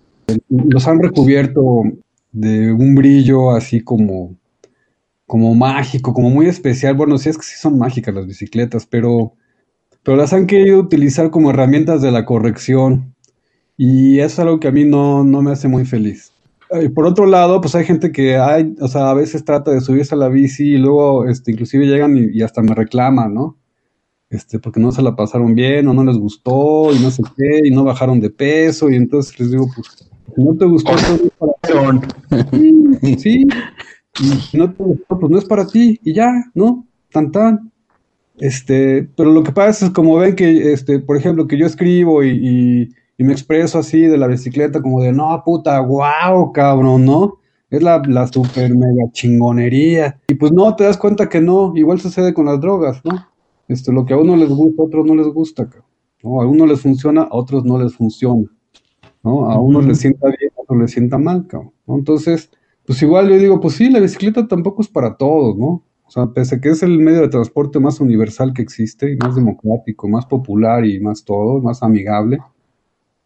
[0.49, 1.85] Los han recubierto
[2.33, 4.37] de un brillo así como,
[5.27, 6.95] como mágico, como muy especial.
[6.95, 9.33] Bueno, sí es que sí son mágicas las bicicletas, pero
[10.09, 13.15] pero las han querido utilizar como herramientas de la corrección
[13.77, 16.33] y es algo que a mí no, me hace muy feliz.
[16.83, 19.83] Y por otro lado, pues hay gente que hay, o sea, a veces trata de
[19.83, 23.59] subirse a la bici y luego, este, inclusive llegan y, hasta me reclaman, ¿no?
[24.31, 27.69] Este, porque no se la pasaron bien o no les gustó y no sé qué
[27.69, 31.53] y no bajaron de peso y entonces les digo, pues, si no te gustó, no
[31.61, 32.73] para ti.
[33.19, 33.47] Sí,
[34.21, 36.87] Y si no te gustó, pues no es para ti y ya, ¿no?
[37.13, 37.71] Tan tan.
[38.41, 42.23] Este, pero lo que pasa es como ven que, este, por ejemplo, que yo escribo
[42.23, 47.05] y, y, y me expreso así de la bicicleta como de, no, puta, wow, cabrón,
[47.05, 47.39] ¿no?
[47.71, 50.19] Es la, la super mega chingonería.
[50.29, 53.27] Y pues no, te das cuenta que no, igual sucede con las drogas, ¿no?
[53.69, 55.85] Esto, lo que a uno les gusta, a otros no les gusta, cabrón.
[56.23, 56.41] ¿no?
[56.41, 58.47] A uno les funciona, a otros no les funciona.
[59.23, 59.51] ¿no?
[59.51, 61.73] A uno les sienta bien, a otro les sienta mal, cabrón.
[61.87, 61.97] ¿no?
[61.97, 62.51] Entonces,
[62.87, 65.83] pues igual yo digo, pues sí, la bicicleta tampoco es para todos, ¿no?
[66.09, 69.17] O sea, pese a que es el medio de transporte más universal que existe, y
[69.17, 72.39] más democrático, más popular y más todo, más amigable,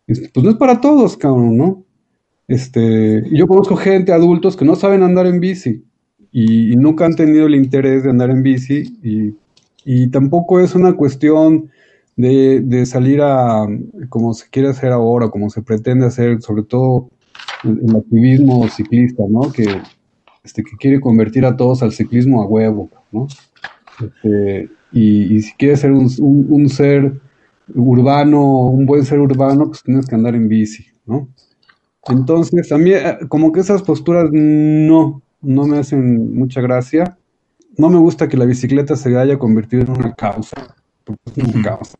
[0.05, 1.85] pues no es para todos, cabrón, ¿no?
[2.49, 5.85] Este, yo conozco gente, adultos, que no saben andar en bici
[6.33, 9.35] y, y nunca han tenido el interés de andar en bici y,
[9.85, 11.71] y tampoco es una cuestión
[12.17, 13.65] de, de, salir a,
[14.09, 17.11] como se quiere hacer ahora, como se pretende hacer, sobre todo
[17.63, 19.53] el, el activismo ciclista, ¿no?
[19.53, 19.67] Que,
[20.45, 23.27] este, que quiere convertir a todos al ciclismo a huevo, ¿no?
[24.01, 27.21] Este, y, y, si quieres ser un, un, un, ser
[27.75, 31.29] urbano, un buen ser urbano, pues tienes que andar en bici, ¿no?
[32.09, 37.17] Entonces, también, como que esas posturas no, no me hacen mucha gracia.
[37.79, 40.77] No me gusta que la bicicleta se haya convertido en una causa,
[41.27, 41.97] es una causa.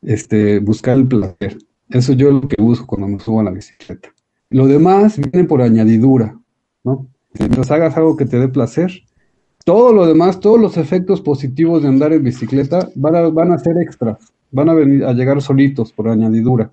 [0.00, 1.58] Este, buscar el placer.
[1.90, 4.12] Eso yo es lo que busco cuando me subo a la bicicleta.
[4.50, 6.38] Lo demás viene por añadidura,
[6.82, 7.06] ¿no?
[7.38, 8.90] Mientras hagas algo que te dé placer,
[9.64, 14.18] todo lo demás, todos los efectos positivos de andar en bicicleta van a, ser extras,
[14.50, 16.72] van a venir a llegar solitos por añadidura.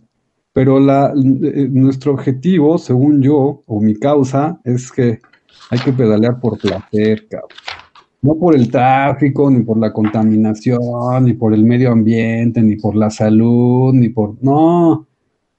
[0.53, 5.19] Pero eh, nuestro objetivo, según yo, o mi causa, es que
[5.69, 7.49] hay que pedalear por placer, cabrón.
[8.21, 12.95] No por el tráfico, ni por la contaminación, ni por el medio ambiente, ni por
[12.95, 14.35] la salud, ni por...
[14.43, 15.07] No,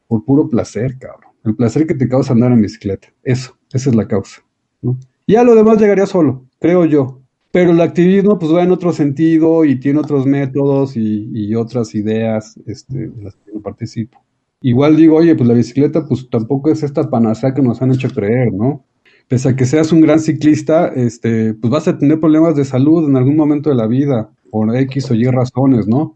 [0.06, 1.30] por puro placer, cabrón.
[1.44, 3.08] El placer que te causa andar en bicicleta.
[3.22, 4.42] Eso, esa es la causa.
[4.82, 4.98] ¿No?
[5.26, 7.20] Ya lo demás llegaría solo, creo yo.
[7.52, 12.58] Pero el activismo pues va en otro sentido y tiene otros métodos y, otras ideas
[12.66, 14.22] este, de las que yo participo.
[14.62, 18.08] Igual digo, oye, pues la bicicleta pues tampoco es esta panacea que nos han hecho
[18.10, 18.84] creer, ¿no?
[19.26, 23.08] Pese a que seas un gran ciclista, este, pues vas a tener problemas de salud
[23.08, 26.14] en algún momento de la vida, por X o Y razones, ¿no?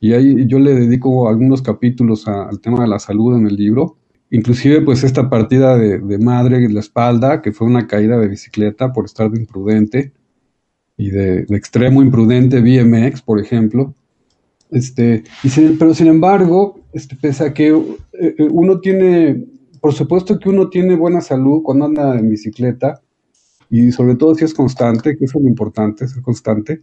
[0.00, 3.96] Y ahí yo le dedico algunos capítulos al tema de la salud en el libro.
[4.30, 8.92] Inclusive, pues esta partida de, madre en la espalda, que fue una caída de bicicleta
[8.92, 10.12] por estar de imprudente,
[10.96, 13.94] y de, extremo imprudente BMX, por ejemplo.
[14.70, 19.44] Este, y sin, pero sin embargo, este, pese a que eh, uno tiene,
[19.80, 23.00] por supuesto que uno tiene buena salud cuando anda en bicicleta,
[23.70, 26.82] y sobre todo si es constante, que eso es lo importante, ser constante.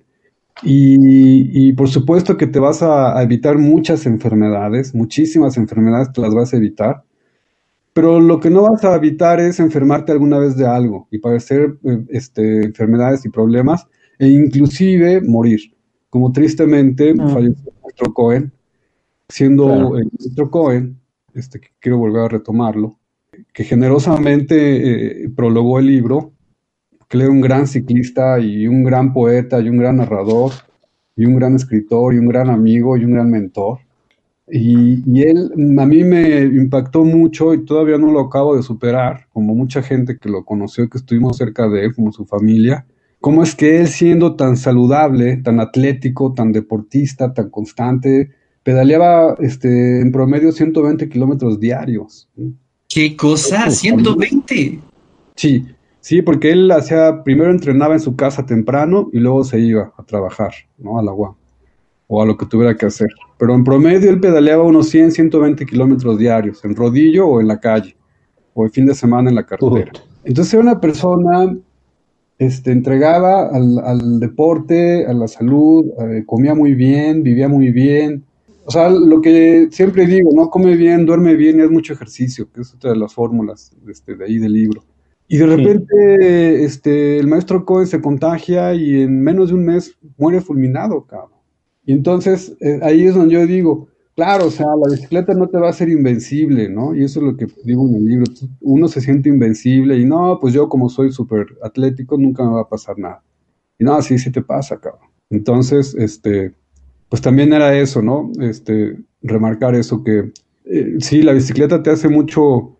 [0.62, 6.22] Y, y por supuesto que te vas a, a, evitar muchas enfermedades, muchísimas enfermedades te
[6.22, 7.04] las vas a evitar,
[7.94, 11.78] pero lo que no vas a evitar es enfermarte alguna vez de algo y padecer
[12.10, 15.60] este, enfermedades y problemas e inclusive morir,
[16.10, 17.30] como tristemente mm.
[17.30, 18.52] falleció nuestro Cohen,
[19.30, 19.98] siendo claro.
[19.98, 20.98] el maestro Cohen,
[21.36, 22.98] este, que quiero volver a retomarlo,
[23.54, 26.34] que generosamente eh, prologó el libro,
[27.08, 30.52] que era un gran ciclista y un gran poeta y un gran narrador
[31.16, 33.80] y un gran escritor y un gran amigo y un gran mentor.
[34.56, 39.26] Y, y, él a mí me impactó mucho y todavía no lo acabo de superar,
[39.34, 42.86] como mucha gente que lo conoció, que estuvimos cerca de él, como su familia.
[43.20, 48.30] ¿Cómo es que él siendo tan saludable, tan atlético, tan deportista, tan constante,
[48.62, 52.30] pedaleaba este, en promedio 120 kilómetros diarios.
[52.88, 53.66] ¿Qué cosa?
[53.68, 54.80] ¿120?
[55.36, 55.66] Sí,
[56.00, 60.04] sí, porque él hacía, primero entrenaba en su casa temprano y luego se iba a
[60.04, 61.00] trabajar, ¿no?
[61.00, 61.36] Al agua
[62.08, 63.10] o a lo que tuviera que hacer.
[63.38, 67.60] Pero en promedio él pedaleaba unos 100, 120 kilómetros diarios, en rodillo o en la
[67.60, 67.96] calle,
[68.54, 69.92] o el fin de semana en la carretera.
[70.24, 71.56] Entonces era una persona
[72.38, 78.24] este, entregada al, al, deporte, a la salud, eh, comía muy bien, vivía muy bien,
[78.66, 80.50] o sea, lo que siempre digo, ¿no?
[80.50, 84.16] Come bien, duerme bien y haz mucho ejercicio, que es otra de las fórmulas este,
[84.16, 84.84] de ahí del libro.
[85.28, 86.66] Y de repente, sí.
[86.66, 91.33] este, el maestro Cohen se contagia y en menos de un mes muere fulminado, cabrón.
[91.86, 95.58] Y entonces, eh, ahí es donde yo digo, claro, o sea, la bicicleta no te
[95.58, 96.96] va a hacer invencible, ¿no?
[96.96, 98.26] Y eso es lo que digo en el libro.
[98.62, 102.62] Uno se siente invencible y no, pues yo como soy súper atlético, nunca me va
[102.62, 103.24] a pasar nada.
[103.78, 105.10] Y no, sí, sí te pasa, cabrón.
[105.30, 106.54] Entonces, este,
[107.10, 108.32] pues también era eso, ¿no?
[108.40, 110.32] Este, remarcar eso que
[110.66, 112.78] eh, sí, la bicicleta te hace mucho,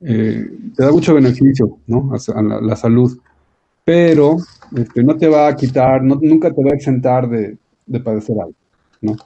[0.00, 2.12] eh, te da mucho beneficio, ¿no?
[2.12, 3.18] A, la, la, salud,
[3.84, 4.36] pero
[4.76, 7.56] este, no te va a quitar, no, nunca te va a exentar de,
[7.86, 8.54] de padecer algo,
[9.00, 9.16] ¿no?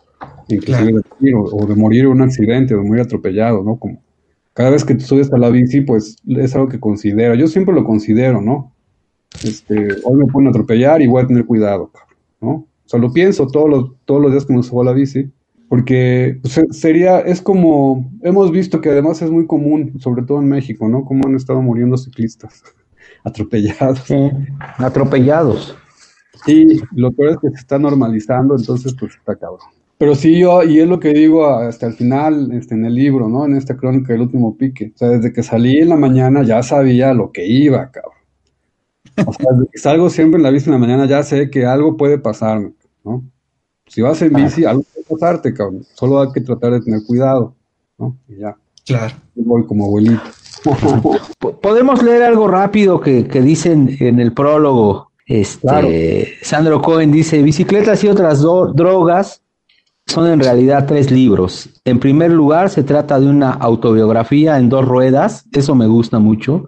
[0.48, 1.02] Inclusive claro.
[1.20, 3.76] de, o, o, de morir en un accidente, o de morir atropellado, ¿no?
[3.76, 4.02] Como
[4.59, 7.84] cada vez que subes a la bici, pues es algo que considero, yo siempre lo
[7.84, 8.72] considero, ¿no?
[9.44, 11.92] Este, hoy me pueden atropellar y voy a tener cuidado,
[12.40, 12.50] ¿no?
[12.50, 15.30] O sea, lo pienso todos los, todos los días que me subo a la bici,
[15.68, 20.48] porque pues, sería, es como, hemos visto que además es muy común, sobre todo en
[20.48, 21.04] México, ¿no?
[21.04, 22.62] Cómo han estado muriendo ciclistas
[23.24, 24.04] atropellados.
[24.78, 25.76] atropellados.
[26.45, 29.61] Sí, lo peor es que se está normalizando, entonces pues está cabrón.
[29.99, 33.28] Pero sí, yo, y es lo que digo hasta el final, este, en el libro,
[33.28, 33.45] ¿no?
[33.45, 34.93] En esta crónica del último pique.
[34.95, 38.12] O sea, desde que salí en la mañana ya sabía lo que iba, cabrón.
[39.26, 41.66] O sea, desde que salgo siempre en la bici en la mañana ya sé que
[41.66, 42.74] algo puede pasarme,
[43.05, 43.24] ¿no?
[43.89, 45.84] Si vas en bici, algo puede pasarte, cabrón.
[45.95, 47.57] Solo hay que tratar de tener cuidado,
[47.99, 48.16] ¿no?
[48.28, 48.57] Y ya.
[48.86, 49.16] Claro.
[49.34, 50.22] voy como abuelito.
[51.61, 55.07] Podemos leer algo rápido que, que dicen en el prólogo.
[55.29, 59.43] Este, Sandro Cohen dice, bicicletas y otras drogas
[60.07, 61.68] son en realidad tres libros.
[61.85, 66.66] En primer lugar, se trata de una autobiografía en dos ruedas, eso me gusta mucho.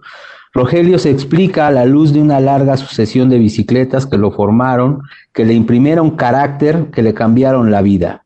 [0.53, 5.01] Rogelio se explica a la luz de una larga sucesión de bicicletas que lo formaron,
[5.33, 8.25] que le imprimieron carácter, que le cambiaron la vida.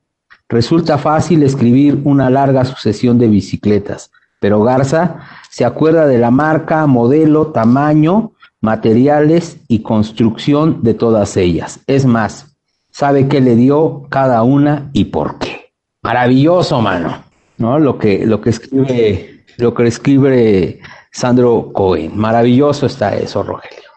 [0.50, 4.12] Resulta fácil escribir una larga sucesión de bicicletas,
[4.42, 5.20] pero Garza
[5.50, 8.34] se acuerda de la marca, modelo, tamaño,
[8.66, 11.80] materiales y construcción de todas ellas.
[11.88, 12.57] Es más,
[12.91, 15.72] sabe qué le dio cada una y por qué.
[16.01, 17.24] Maravilloso, mano,
[17.57, 17.80] ¿no?
[17.80, 20.80] Lo que, lo que escribe, lo que escribe
[21.11, 22.18] Sandro Cohen.
[22.18, 23.89] Maravilloso está eso, Rogelio.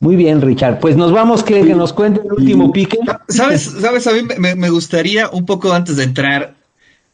[0.00, 0.80] Muy bien, Richard.
[0.80, 2.98] Pues nos vamos, que, que nos cuente el último pique.
[3.28, 3.62] ¿Sabes?
[3.80, 4.06] ¿Sabes?
[4.06, 6.54] A mí me, me gustaría un poco antes de entrar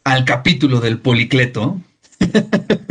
[0.04, 1.80] al capítulo del Policleto,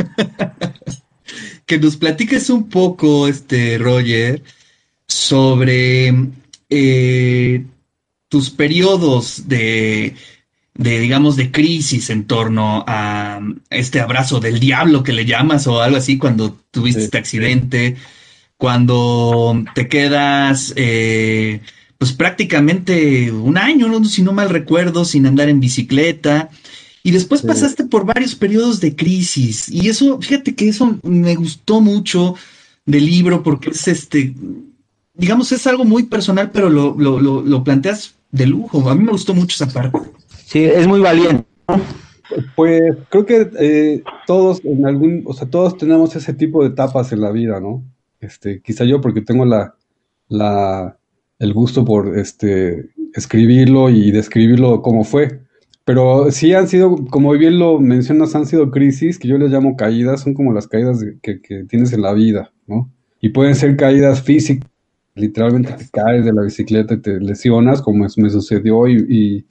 [1.66, 4.42] que nos platiques un poco, este, Roger,
[5.06, 6.12] sobre
[6.70, 7.64] eh,
[8.28, 10.14] tus periodos de,
[10.74, 13.40] de, digamos, de crisis en torno a
[13.70, 17.96] este abrazo del diablo que le llamas o algo así cuando tuviste este accidente,
[18.56, 21.60] cuando te quedas, eh,
[21.98, 24.04] pues prácticamente un año, ¿no?
[24.04, 26.50] si no mal recuerdo, sin andar en bicicleta.
[27.04, 29.68] Y después pasaste por varios periodos de crisis.
[29.68, 32.34] Y eso, fíjate que eso me gustó mucho
[32.86, 34.34] del libro porque es este,
[35.12, 38.88] digamos, es algo muy personal, pero lo, lo, lo planteas de lujo.
[38.88, 39.98] A mí me gustó mucho esa parte.
[40.46, 41.44] Sí, es muy valiente.
[42.56, 42.80] Pues
[43.10, 47.20] creo que eh, todos en algún, o sea, todos tenemos ese tipo de etapas en
[47.20, 47.84] la vida, ¿no?
[48.20, 49.74] Este, quizá yo porque tengo la,
[50.28, 50.96] la,
[51.38, 55.43] el gusto por este, escribirlo y describirlo como fue.
[55.84, 59.76] Pero sí han sido, como bien lo mencionas, han sido crisis que yo les llamo
[59.76, 62.90] caídas, son como las caídas que, que tienes en la vida, ¿no?
[63.20, 64.68] Y pueden ser caídas físicas,
[65.14, 69.46] literalmente te caes de la bicicleta y te lesionas, como me sucedió y,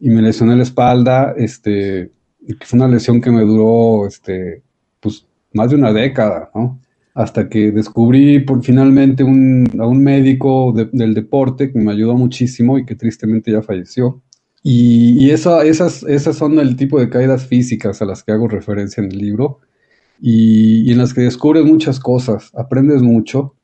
[0.00, 2.10] me lesioné la espalda, este,
[2.46, 4.62] que fue una lesión que me duró, este,
[5.00, 6.80] pues, más de una década, ¿no?
[7.14, 12.78] Hasta que descubrí por, finalmente un, a un médico del deporte que me ayudó muchísimo
[12.78, 14.22] y que tristemente ya falleció.
[14.62, 19.02] Y, y esas, esas son el tipo de caídas físicas a las que hago referencia
[19.02, 19.60] en el libro
[20.20, 23.54] y, y en las que descubres muchas cosas, aprendes mucho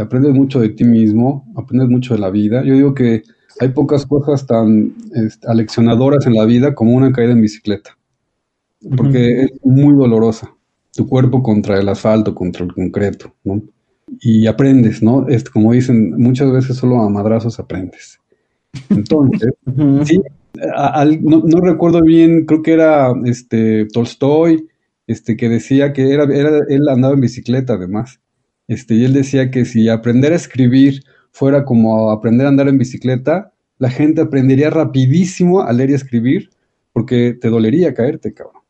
[0.00, 2.64] aprendes mucho de ti mismo, aprendes mucho de la vida.
[2.64, 3.22] Yo digo que
[3.60, 4.94] hay pocas cosas tan
[5.46, 7.96] aleccionadoras en la vida como una caída en bicicleta,
[8.96, 10.52] porque es muy dolorosa.
[10.92, 13.62] Tu cuerpo contra el asfalto, contra el concreto, ¿no?
[14.20, 15.26] Y aprendes, ¿no?
[15.28, 18.20] Es, como dicen, muchas veces solo a madrazos aprendes.
[18.90, 19.52] Entonces,
[20.04, 20.20] sí,
[21.20, 24.68] no, recuerdo bien, creo que era este Tolstoy,
[25.06, 28.20] este, que decía que era, era, él andaba en bicicleta además,
[28.68, 32.78] este, y él decía que si aprender a escribir fuera como aprender a andar en
[32.78, 36.50] bicicleta, la gente aprendería rapidísimo a leer y escribir
[36.92, 38.62] porque te dolería caerte, cabrón.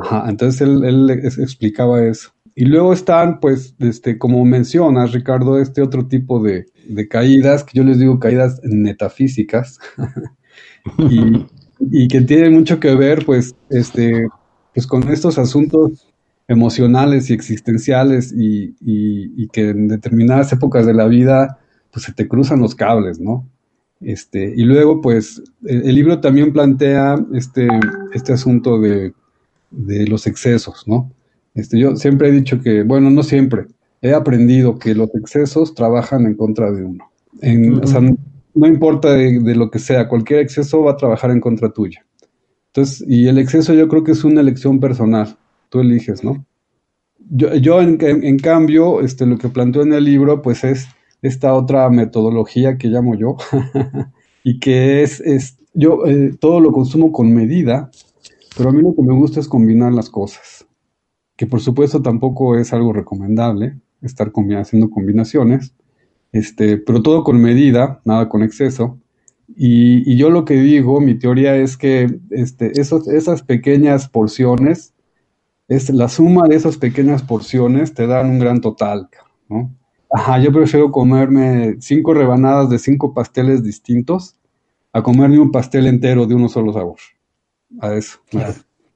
[0.00, 2.30] Ajá, entonces él, explicaba eso.
[2.54, 6.66] Y luego están, pues, este, como mencionas, Ricardo, este otro tipo de,
[7.08, 9.78] caídas, que yo les digo caídas metafísicas,
[11.10, 11.46] y,
[11.78, 14.28] y, que tienen mucho que ver, pues, este,
[14.74, 16.12] pues con estos asuntos
[16.48, 21.58] emocionales y existenciales y, que en determinadas épocas de la vida
[21.92, 23.46] pues se te cruzan los cables, ¿no?
[24.00, 27.68] Este, y luego pues el, libro también plantea este,
[28.14, 29.12] este asunto de,
[29.70, 31.12] los excesos, ¿no?
[31.54, 33.66] Este, yo siempre he dicho que, bueno, no siempre,
[34.02, 37.10] he aprendido que los excesos trabajan en contra de uno.
[37.82, 41.40] O sea, no importa de, de, lo que sea, cualquier exceso va a trabajar en
[41.40, 42.04] contra tuya.
[42.66, 45.36] Entonces, y el exceso yo creo que es una elección personal
[45.72, 46.44] tú eliges, ¿no?
[47.30, 50.86] Yo, yo en, en, cambio, este, lo que planteo en el libro, pues es
[51.22, 53.36] esta otra metodología que llamo yo,
[54.44, 57.90] y que es, es yo eh, todo lo consumo con medida,
[58.56, 60.66] pero a mí lo que me gusta es combinar las cosas,
[61.36, 65.74] que por supuesto tampoco es algo recomendable, estar haciendo combinaciones,
[66.32, 68.98] este, pero todo con medida, nada con exceso.
[69.54, 74.94] Y, yo lo que digo, mi teoría es que este, esos, esas pequeñas porciones,
[75.68, 79.08] es la suma de esas pequeñas porciones te dan un gran total,
[79.48, 79.74] ¿no?
[80.10, 84.36] Ajá, yo prefiero comerme cinco rebanadas de cinco pasteles distintos
[84.92, 86.98] a comerme un pastel entero de uno solo sabor.
[87.80, 88.20] A eso,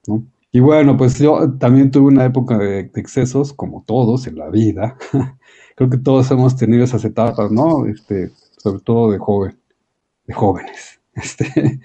[0.07, 0.23] ¿no?
[0.57, 4.97] Y bueno, pues yo también tuve una época de, excesos, como todos en la vida.
[5.77, 7.85] Creo que todos hemos tenido esas etapas, ¿no?
[7.85, 9.59] Este, sobre todo de joven,
[10.27, 10.99] de jóvenes.
[11.17, 11.81] Este,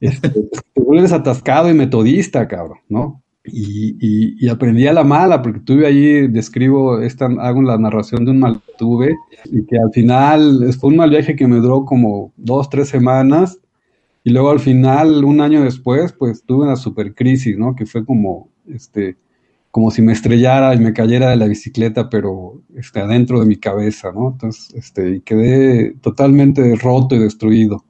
[0.00, 3.22] este, te vuelves atascado y metodista, cabrón, ¿no?
[3.44, 8.40] Y, aprendí a la mala, porque tuve ahí, describo, esta, hago la narración de un
[8.40, 9.16] mal tuve,
[9.46, 13.58] y que al final fue un mal viaje que me duró como dos, tres semanas,
[14.22, 17.74] y luego al final, un año después, pues tuve una super crisis, ¿no?
[17.74, 19.16] Que fue como, este,
[19.70, 23.56] como si me estrellara y me cayera de la bicicleta, pero este, adentro de mi
[23.56, 24.30] cabeza, ¿no?
[24.32, 27.84] Entonces, este, y quedé totalmente roto y destruido.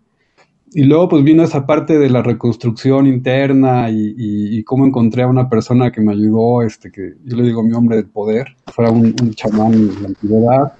[0.72, 5.26] Y luego pues vino esa parte de la reconstrucción interna y, y, cómo encontré a
[5.26, 8.92] una persona que me ayudó, este, que yo le digo mi hombre del poder, fuera
[8.92, 10.72] un, un chamán de la antigüedad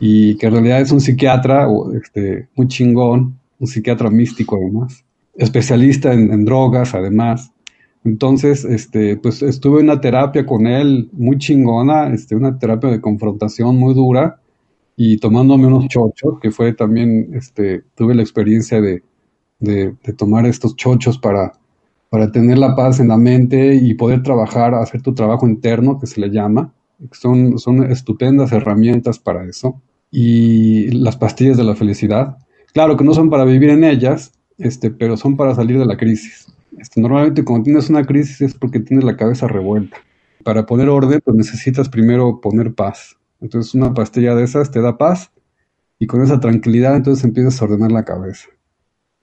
[0.00, 5.04] y que en realidad es un psiquiatra este, muy chingón, un psiquiatra místico además,
[5.34, 7.52] especialista en, drogas además.
[8.04, 13.00] Entonces, este, pues estuve en una terapia con él muy chingona, este, una terapia de
[13.00, 14.40] confrontación muy dura
[14.96, 19.02] y tomándome unos chochos, que fue también, este, tuve la experiencia de,
[19.58, 21.52] de, tomar estos chochos para,
[22.08, 26.06] para tener la paz en la mente y poder trabajar, hacer tu trabajo interno, que
[26.06, 26.72] se le llama.
[27.12, 29.80] Son, son estupendas herramientas para eso.
[30.10, 32.38] Y las pastillas de la felicidad,
[32.76, 35.96] Claro que no son para vivir en ellas, este, pero son para salir de la
[35.96, 36.46] crisis.
[36.76, 39.96] Este, normalmente cuando tienes una crisis es porque tienes la cabeza revuelta.
[40.44, 43.16] Para poner orden, pues necesitas primero poner paz.
[43.40, 45.32] Entonces una pastilla de esas te da paz
[45.98, 48.48] y con esa tranquilidad entonces empiezas a ordenar la cabeza.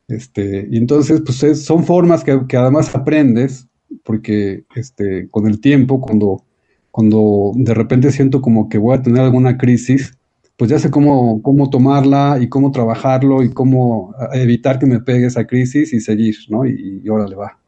[0.08, 3.68] Este, y entonces, pues son formas que, además aprendes,
[4.04, 6.43] porque este, con el tiempo, cuando,
[6.89, 10.18] cuando de repente siento como que voy a tener alguna crisis,
[10.58, 15.28] pues ya sé cómo, cómo tomarla y cómo trabajarlo y cómo evitar que me pegue
[15.28, 16.66] esa crisis y seguir, ¿no?
[16.66, 17.60] Y, y órale va.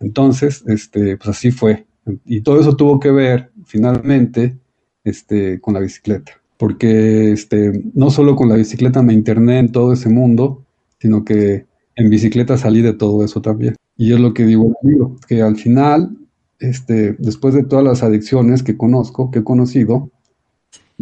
[0.00, 1.86] Entonces, este, pues así fue.
[2.24, 4.58] Y todo eso tuvo que ver, finalmente,
[5.04, 6.32] este, con la bicicleta.
[6.56, 10.64] Porque este, no solo con la bicicleta me interné en todo ese mundo,
[11.00, 11.66] sino que
[11.96, 13.74] en bicicleta salí de todo eso también.
[13.96, 16.16] Y es lo que digo, amigo, que al final,
[16.58, 20.10] este, después de todas las adicciones que conozco, que he conocido,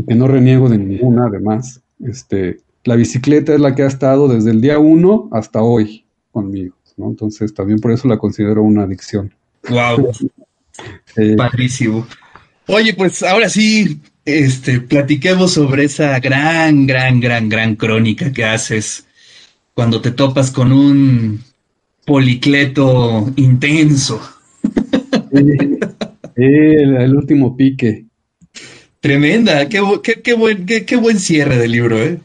[0.06, 1.80] que no reniego de ninguna además.
[2.04, 6.76] Este, la bicicleta es la que ha estado desde el día uno hasta hoy conmigo,
[6.96, 7.08] ¿no?
[7.08, 9.32] Entonces también por eso la considero una adicción.
[9.68, 10.10] Wow.
[11.36, 12.06] Padrísimo.
[12.66, 19.06] Oye, pues ahora sí, este, platiquemos sobre esa gran, gran, gran, gran crónica que haces
[19.74, 21.40] cuando te topas con un
[22.06, 24.20] policleto intenso.
[26.36, 28.06] el último pique.
[29.00, 29.80] Tremenda, qué,
[30.22, 32.20] qué, buen, qué, buen cierre del libro, ¿eh?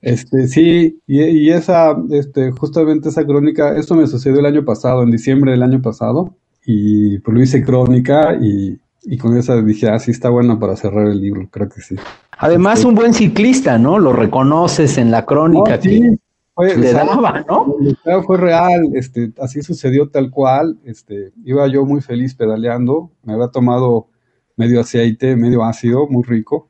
[0.00, 5.10] Este, sí, y, esa, este, justamente esa crónica, esto me sucedió el año pasado, en
[5.10, 6.34] diciembre del año pasado,
[6.64, 8.78] y pues lo hice crónica y,
[9.18, 11.96] con esa dije, ah, sí está bueno para cerrar el libro, creo que sí.
[12.38, 13.98] Además, este, un buen ciclista, ¿no?
[13.98, 15.80] Lo reconoces en la crónica.
[15.82, 16.16] sí,
[16.54, 17.74] fue, le daba, ¿no?
[18.22, 23.48] Fue real, este, así sucedió tal cual, este, iba yo muy feliz pedaleando, me había
[23.48, 24.06] tomado
[24.60, 26.68] medio aceite, medio ácido, muy rico.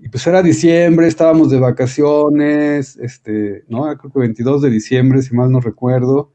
[0.00, 3.82] Y pues era diciembre, estábamos de vacaciones, este, ¿no?
[3.98, 6.32] Creo que 22 de diciembre, si mal no recuerdo.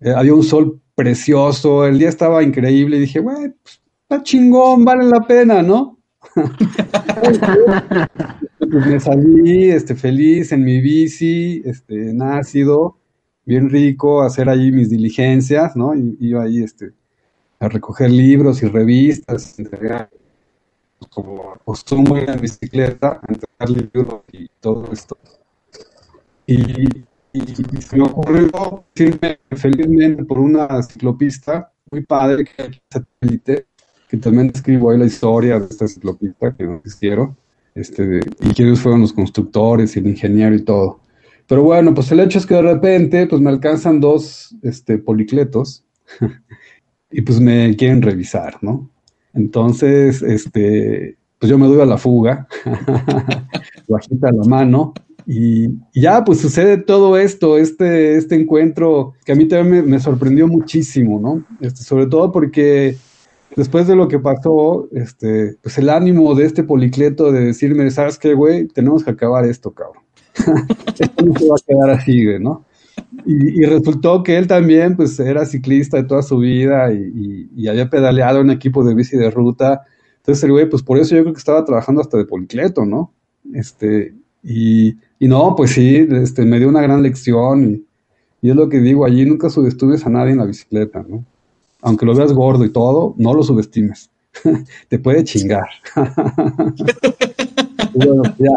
[0.00, 4.84] Eh, había un sol precioso, el día estaba increíble y dije, güey, pues, está chingón,
[4.84, 5.98] vale la pena, ¿no?
[8.58, 12.98] pues me salí este, feliz en mi bici, este, en ácido,
[13.44, 15.94] bien rico, hacer ahí mis diligencias, ¿no?
[15.94, 16.92] Y iba ahí, este,
[17.60, 20.10] a recoger libros y revistas, entregar
[21.10, 25.16] como acostumbro en la bicicleta, entregar libros y todo esto.
[26.46, 33.66] Y, se me ocurrió irme felizmente por una ciclopista muy padre que satélite,
[34.08, 37.36] que también escribo ahí la historia de esta ciclopista que no quiero,
[37.74, 41.00] este, y quiénes fueron los constructores el ingeniero y todo.
[41.46, 45.84] Pero bueno, pues el hecho es que de repente pues me alcanzan dos este, policletos
[47.10, 48.88] y pues me quieren revisar, ¿no?
[49.34, 52.46] Entonces, este, pues yo me doy a la fuga,
[53.88, 54.92] bajita la mano,
[55.26, 60.48] y, ya, pues sucede todo esto, este, este encuentro que a mí también me, sorprendió
[60.48, 61.44] muchísimo, ¿no?
[61.60, 62.96] Este, sobre todo porque
[63.54, 68.18] después de lo que pasó, este, pues el ánimo de este policleto de decirme, ¿sabes
[68.18, 68.66] qué, güey?
[68.68, 70.02] Tenemos que acabar esto, cabrón.
[70.98, 72.64] esto no se va a quedar así, güey, ¿no?
[73.26, 78.40] Y, resultó que él también, pues, era ciclista de toda su vida y, había pedaleado
[78.40, 79.82] en un equipo de bici de ruta.
[80.18, 83.12] Entonces el güey, pues por eso yo creo que estaba trabajando hasta de policleto, ¿no?
[83.54, 87.84] Este, y, no, pues sí, este, me dio una gran lección
[88.42, 91.24] y es lo que digo, allí nunca subestimes a nadie en la bicicleta, ¿no?
[91.82, 94.10] Aunque lo veas gordo y todo, no lo subestimes.
[94.88, 95.68] Te puede chingar.
[97.94, 98.50] bueno, ya,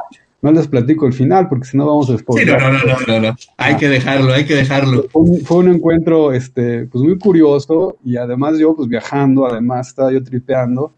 [0.43, 2.59] no les platico el final porque si no vamos a spoiler.
[2.59, 5.05] Sí, no, no, no, no, no, Hay que dejarlo, hay que dejarlo.
[5.45, 10.21] Fue un, encuentro este, pues muy curioso y además yo pues viajando, además estaba yo
[10.21, 10.91] tripeando.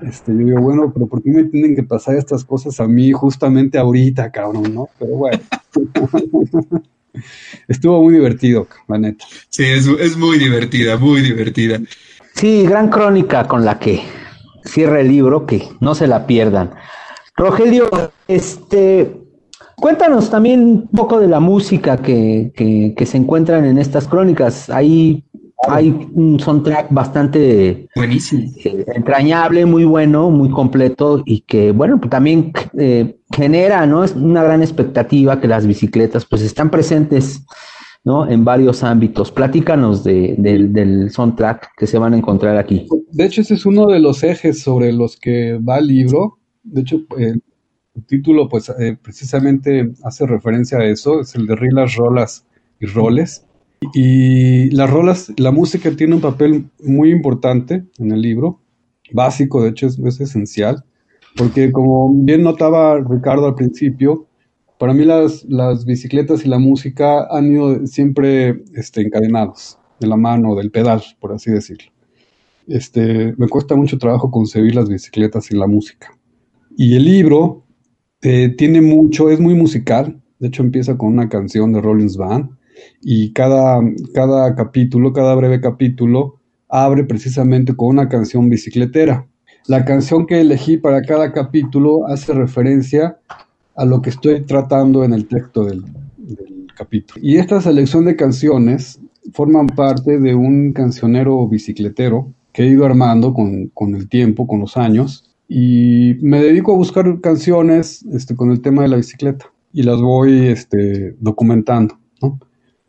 [0.00, 3.12] Este, yo digo, bueno, pero ¿por qué me tienen que pasar estas cosas a mí
[3.12, 4.88] justamente ahorita, cabrón, no?
[4.98, 5.40] Pero bueno.
[7.68, 9.26] Estuvo muy divertido, la neta.
[9.50, 11.78] Sí, es, es muy divertida, muy divertida.
[12.34, 14.00] Sí, gran crónica con la que
[14.64, 16.70] cierra el libro, que no se la pierdan.
[17.36, 17.88] Rogelio,
[18.28, 19.22] este,
[19.76, 24.68] cuéntanos también un poco de la música que, que, se encuentran en estas crónicas.
[24.68, 25.24] Ahí
[25.68, 32.10] hay un soundtrack bastante buenísimo, eh, entrañable, muy bueno, muy completo y que, bueno, pues
[32.10, 34.04] también eh, genera, ¿no?
[34.04, 37.44] Es una gran expectativa que las bicicletas, pues, están presentes,
[38.04, 38.28] ¿no?
[38.28, 39.30] En varios ámbitos.
[39.30, 42.86] Platícanos de, del soundtrack que se van a encontrar aquí.
[43.12, 46.80] De hecho, ese es uno de los ejes sobre los que va el libro de
[46.80, 47.42] hecho, el
[48.06, 52.46] título pues eh, precisamente hace referencia a eso, es el de Rilas, Rolas
[52.80, 53.46] y Roles.
[53.94, 58.60] Y las rolas, la música tiene un papel muy importante en el libro,
[59.12, 60.84] básico, de hecho es, esencial,
[61.36, 64.28] porque como bien notaba Ricardo al principio,
[64.78, 70.16] para mí las, las bicicletas y la música han ido siempre este, encadenados, de la
[70.16, 71.90] mano, del pedal, por así decirlo.
[72.68, 76.16] Este, me cuesta mucho trabajo concebir las bicicletas y la música.
[76.76, 77.64] Y el libro
[78.22, 80.20] eh, tiene mucho, es muy musical.
[80.38, 82.50] De hecho, empieza con una canción de Rollins Band
[83.00, 83.80] y cada,
[84.14, 89.26] cada capítulo, cada breve capítulo, abre precisamente con una canción bicicletera.
[89.66, 93.18] La canción que elegí para cada capítulo hace referencia
[93.76, 95.84] a lo que estoy tratando en el texto del,
[96.76, 97.20] capítulo.
[97.22, 98.98] Y esta selección de canciones
[99.34, 104.60] forman parte de un cancionero bicicletero que he ido armando con, con el tiempo, con
[104.60, 109.52] los años, y me dedico a buscar canciones este, con el tema de la bicicleta
[109.70, 111.98] y las voy este, documentando.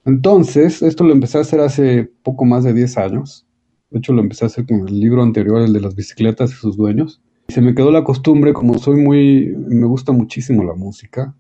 [0.06, 3.46] Entonces, esto lo empecé a hacer hace poco más de 10 años.
[3.90, 6.54] De hecho, lo empecé a hacer con el libro anterior, el de las bicicletas y
[6.54, 7.22] sus dueños.
[7.50, 11.36] Y se me quedó la costumbre, como soy muy, me gusta muchísimo la música.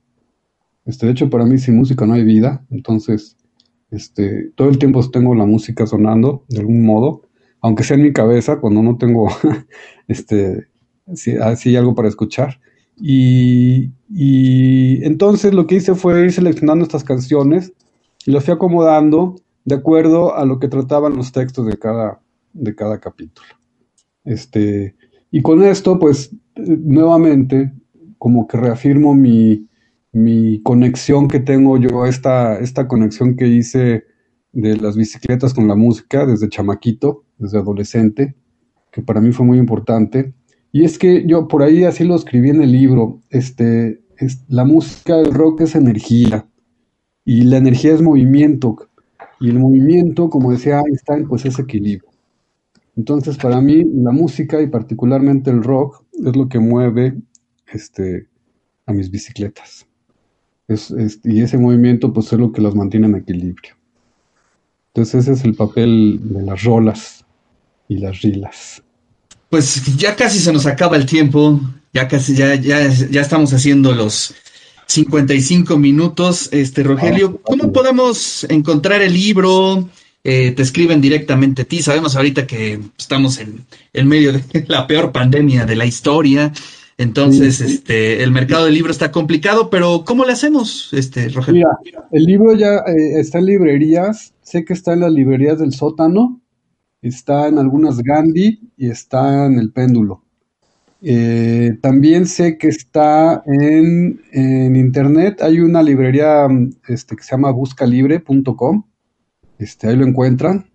[0.84, 2.66] Este, de hecho, para mí sin música no hay vida.
[2.70, 3.38] Entonces,
[3.92, 7.22] este, todo el tiempo tengo la música sonando de algún modo,
[7.62, 9.30] aunque sea en mi cabeza, cuando no tengo
[10.10, 10.68] este,
[11.08, 11.36] así,
[11.70, 12.60] hay algo para escuchar.
[12.96, 13.92] Y,
[15.04, 17.74] entonces lo que hice fue ir seleccionando estas canciones
[18.26, 19.36] y las fui acomodando
[19.66, 22.22] de acuerdo a lo que trataban los textos de cada,
[22.54, 23.48] de cada capítulo.
[24.24, 24.96] Este,
[25.32, 27.74] y con esto, pues, nuevamente,
[28.18, 29.68] como que reafirmo mi,
[30.12, 34.06] mi conexión que tengo yo, esta, esta conexión que hice
[34.54, 38.36] de las bicicletas con la música desde chamaquito, desde adolescente,
[38.92, 40.34] que para mí fue muy importante.
[40.76, 44.66] Y es que yo por ahí así lo escribí en el libro, este, es, la
[44.66, 46.48] música, el rock es energía
[47.24, 48.76] y la energía es movimiento
[49.40, 52.10] y el movimiento, como decía Einstein, pues es equilibrio.
[52.96, 57.22] Entonces para mí la música y particularmente el rock es lo que mueve
[57.72, 58.28] este,
[58.88, 59.88] a mis bicicletas.
[61.24, 63.76] y ese movimiento pues es lo que las mantiene en equilibrio.
[64.88, 67.24] Entonces ese es el papel de las rolas
[67.88, 68.83] y las rilas
[69.54, 71.62] pues ya casi se nos acaba el tiempo,
[71.94, 74.34] ya casi, ya, ya, ya estamos haciendo los
[74.88, 76.50] 55 minutos.
[76.52, 79.88] Este, Rogelio, ah, ¿cómo podemos encontrar el libro?
[80.24, 81.84] Eh, te escriben directamente a ti.
[81.84, 86.52] Sabemos ahorita que estamos en, en, medio de la peor pandemia de la historia.
[86.98, 91.68] Entonces, este, el mercado del libro está complicado, pero ¿cómo le hacemos, este, Rogelio?
[91.84, 94.34] Mira, el libro ya eh, está en librerías.
[94.42, 96.40] Sé que está en las librerías del sótano
[97.08, 100.24] está en algunas Gandhi y está en el péndulo.
[101.02, 104.22] Eh, también sé que está en,
[104.76, 106.48] internet, hay una librería
[106.88, 108.84] este, que se llama buscalibre.com,
[109.60, 110.70] este, ahí lo encuentran,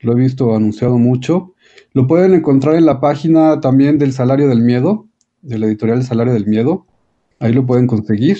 [0.00, 1.54] lo he visto anunciado mucho.
[1.92, 5.06] Lo pueden encontrar en la página también del Salario del Miedo,
[5.42, 6.86] de la editorial Salario del Miedo,
[7.38, 8.38] ahí lo pueden conseguir.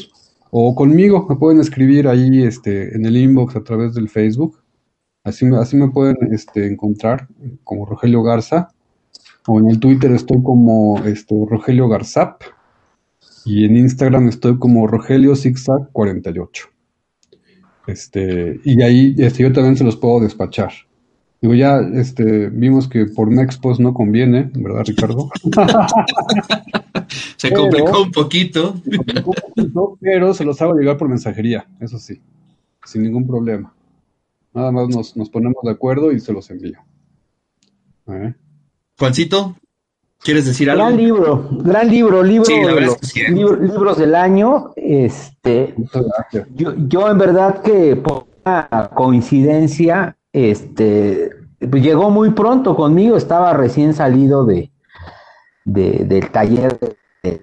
[0.51, 4.64] O conmigo, me pueden escribir ahí este, en el inbox a través del Facebook.
[5.25, 7.27] Así me, así me pueden este, encontrar
[7.65, 8.69] como Rogelio Garza.
[9.49, 12.43] o en el Twitter estoy como este, Rogelio Garzap
[13.47, 16.69] y en Instagram estoy como Rogelio Zigzag 48.
[17.87, 20.73] Este, y ahí este, yo también se los puedo despachar.
[21.41, 25.31] Digo, ya este, vimos que por Nextpost no conviene, ¿verdad, Ricardo?
[27.37, 28.77] se complicó un poquito.
[28.83, 32.21] Se complicó un poquito, pero se los hago llegar por mensajería, eso sí,
[32.85, 33.75] sin ningún problema.
[34.55, 36.79] Nada más nos, nos ponemos de acuerdo y se los envío.
[38.07, 38.35] ¿Eh?
[38.99, 39.57] Juancito,
[40.21, 40.85] ¿quieres decir algo?
[40.85, 43.31] Gran libro, gran libro, libro de los ¿eh?
[43.31, 44.73] libros del año.
[44.77, 45.75] Este,
[46.55, 51.31] yo, yo en verdad que por una coincidencia este,
[51.71, 54.71] pues llegó muy pronto conmigo, estaba recién salido de,
[55.65, 56.79] del taller
[57.23, 57.41] de,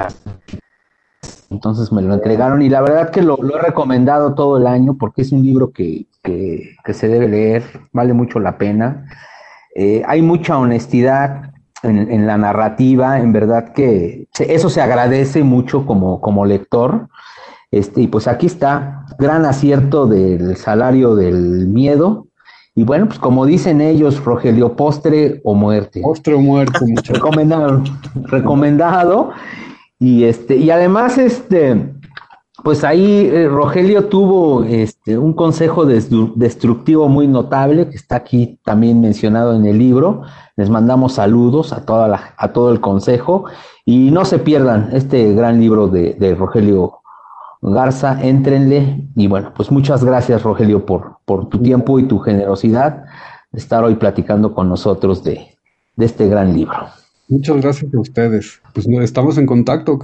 [1.49, 5.23] entonces me lo entregaron y la verdad que lo, he recomendado todo el año porque
[5.23, 9.05] es un libro que, se debe leer, vale mucho la pena.
[9.75, 11.51] Eh, hay mucha honestidad
[11.83, 17.07] en, la narrativa, en verdad que eso se agradece mucho como, como lector.
[17.71, 22.27] Este, y pues aquí está, gran acierto del salario del miedo,
[22.73, 26.01] y bueno, pues como dicen ellos, Rogelio, postre o muerte.
[26.01, 27.13] Postre o muerte, mucho.
[27.13, 27.83] recomendado,
[28.27, 29.31] recomendado.
[29.99, 31.93] Y este, y además, este,
[32.63, 39.01] pues ahí eh, Rogelio tuvo este, un consejo destructivo muy notable, que está aquí también
[39.01, 40.21] mencionado en el libro.
[40.55, 43.45] Les mandamos saludos a, toda la, a todo el consejo.
[43.85, 47.01] Y no se pierdan este gran libro de, de Rogelio
[47.61, 49.07] Garza, éntrenle.
[49.15, 53.05] Y bueno, pues muchas gracias, Rogelio, por, por tu tiempo y tu generosidad
[53.51, 55.57] de estar hoy platicando con nosotros de,
[55.97, 56.87] este gran libro.
[57.27, 58.59] Muchas gracias a ustedes.
[58.73, 59.99] Pues estamos en contacto.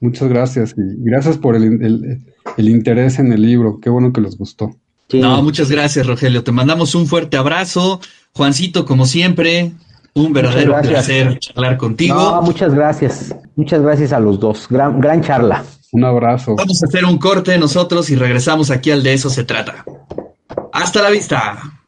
[0.00, 2.20] Muchas gracias y gracias por el,
[2.58, 3.80] interés en el libro.
[3.80, 4.70] Qué bueno que les gustó.
[5.12, 6.42] No, muchas gracias, Rogelio.
[6.42, 8.00] Te mandamos un fuerte abrazo.
[8.32, 9.72] Juancito, como siempre,
[10.14, 12.42] un verdadero placer charlar contigo.
[12.42, 13.34] muchas gracias.
[13.56, 14.66] Muchas gracias a los dos.
[14.68, 15.64] Gran, gran charla.
[15.92, 16.56] Un abrazo.
[16.56, 19.84] Vamos a hacer un corte nosotros y regresamos aquí al de eso se trata.
[20.72, 21.83] Hasta la vista.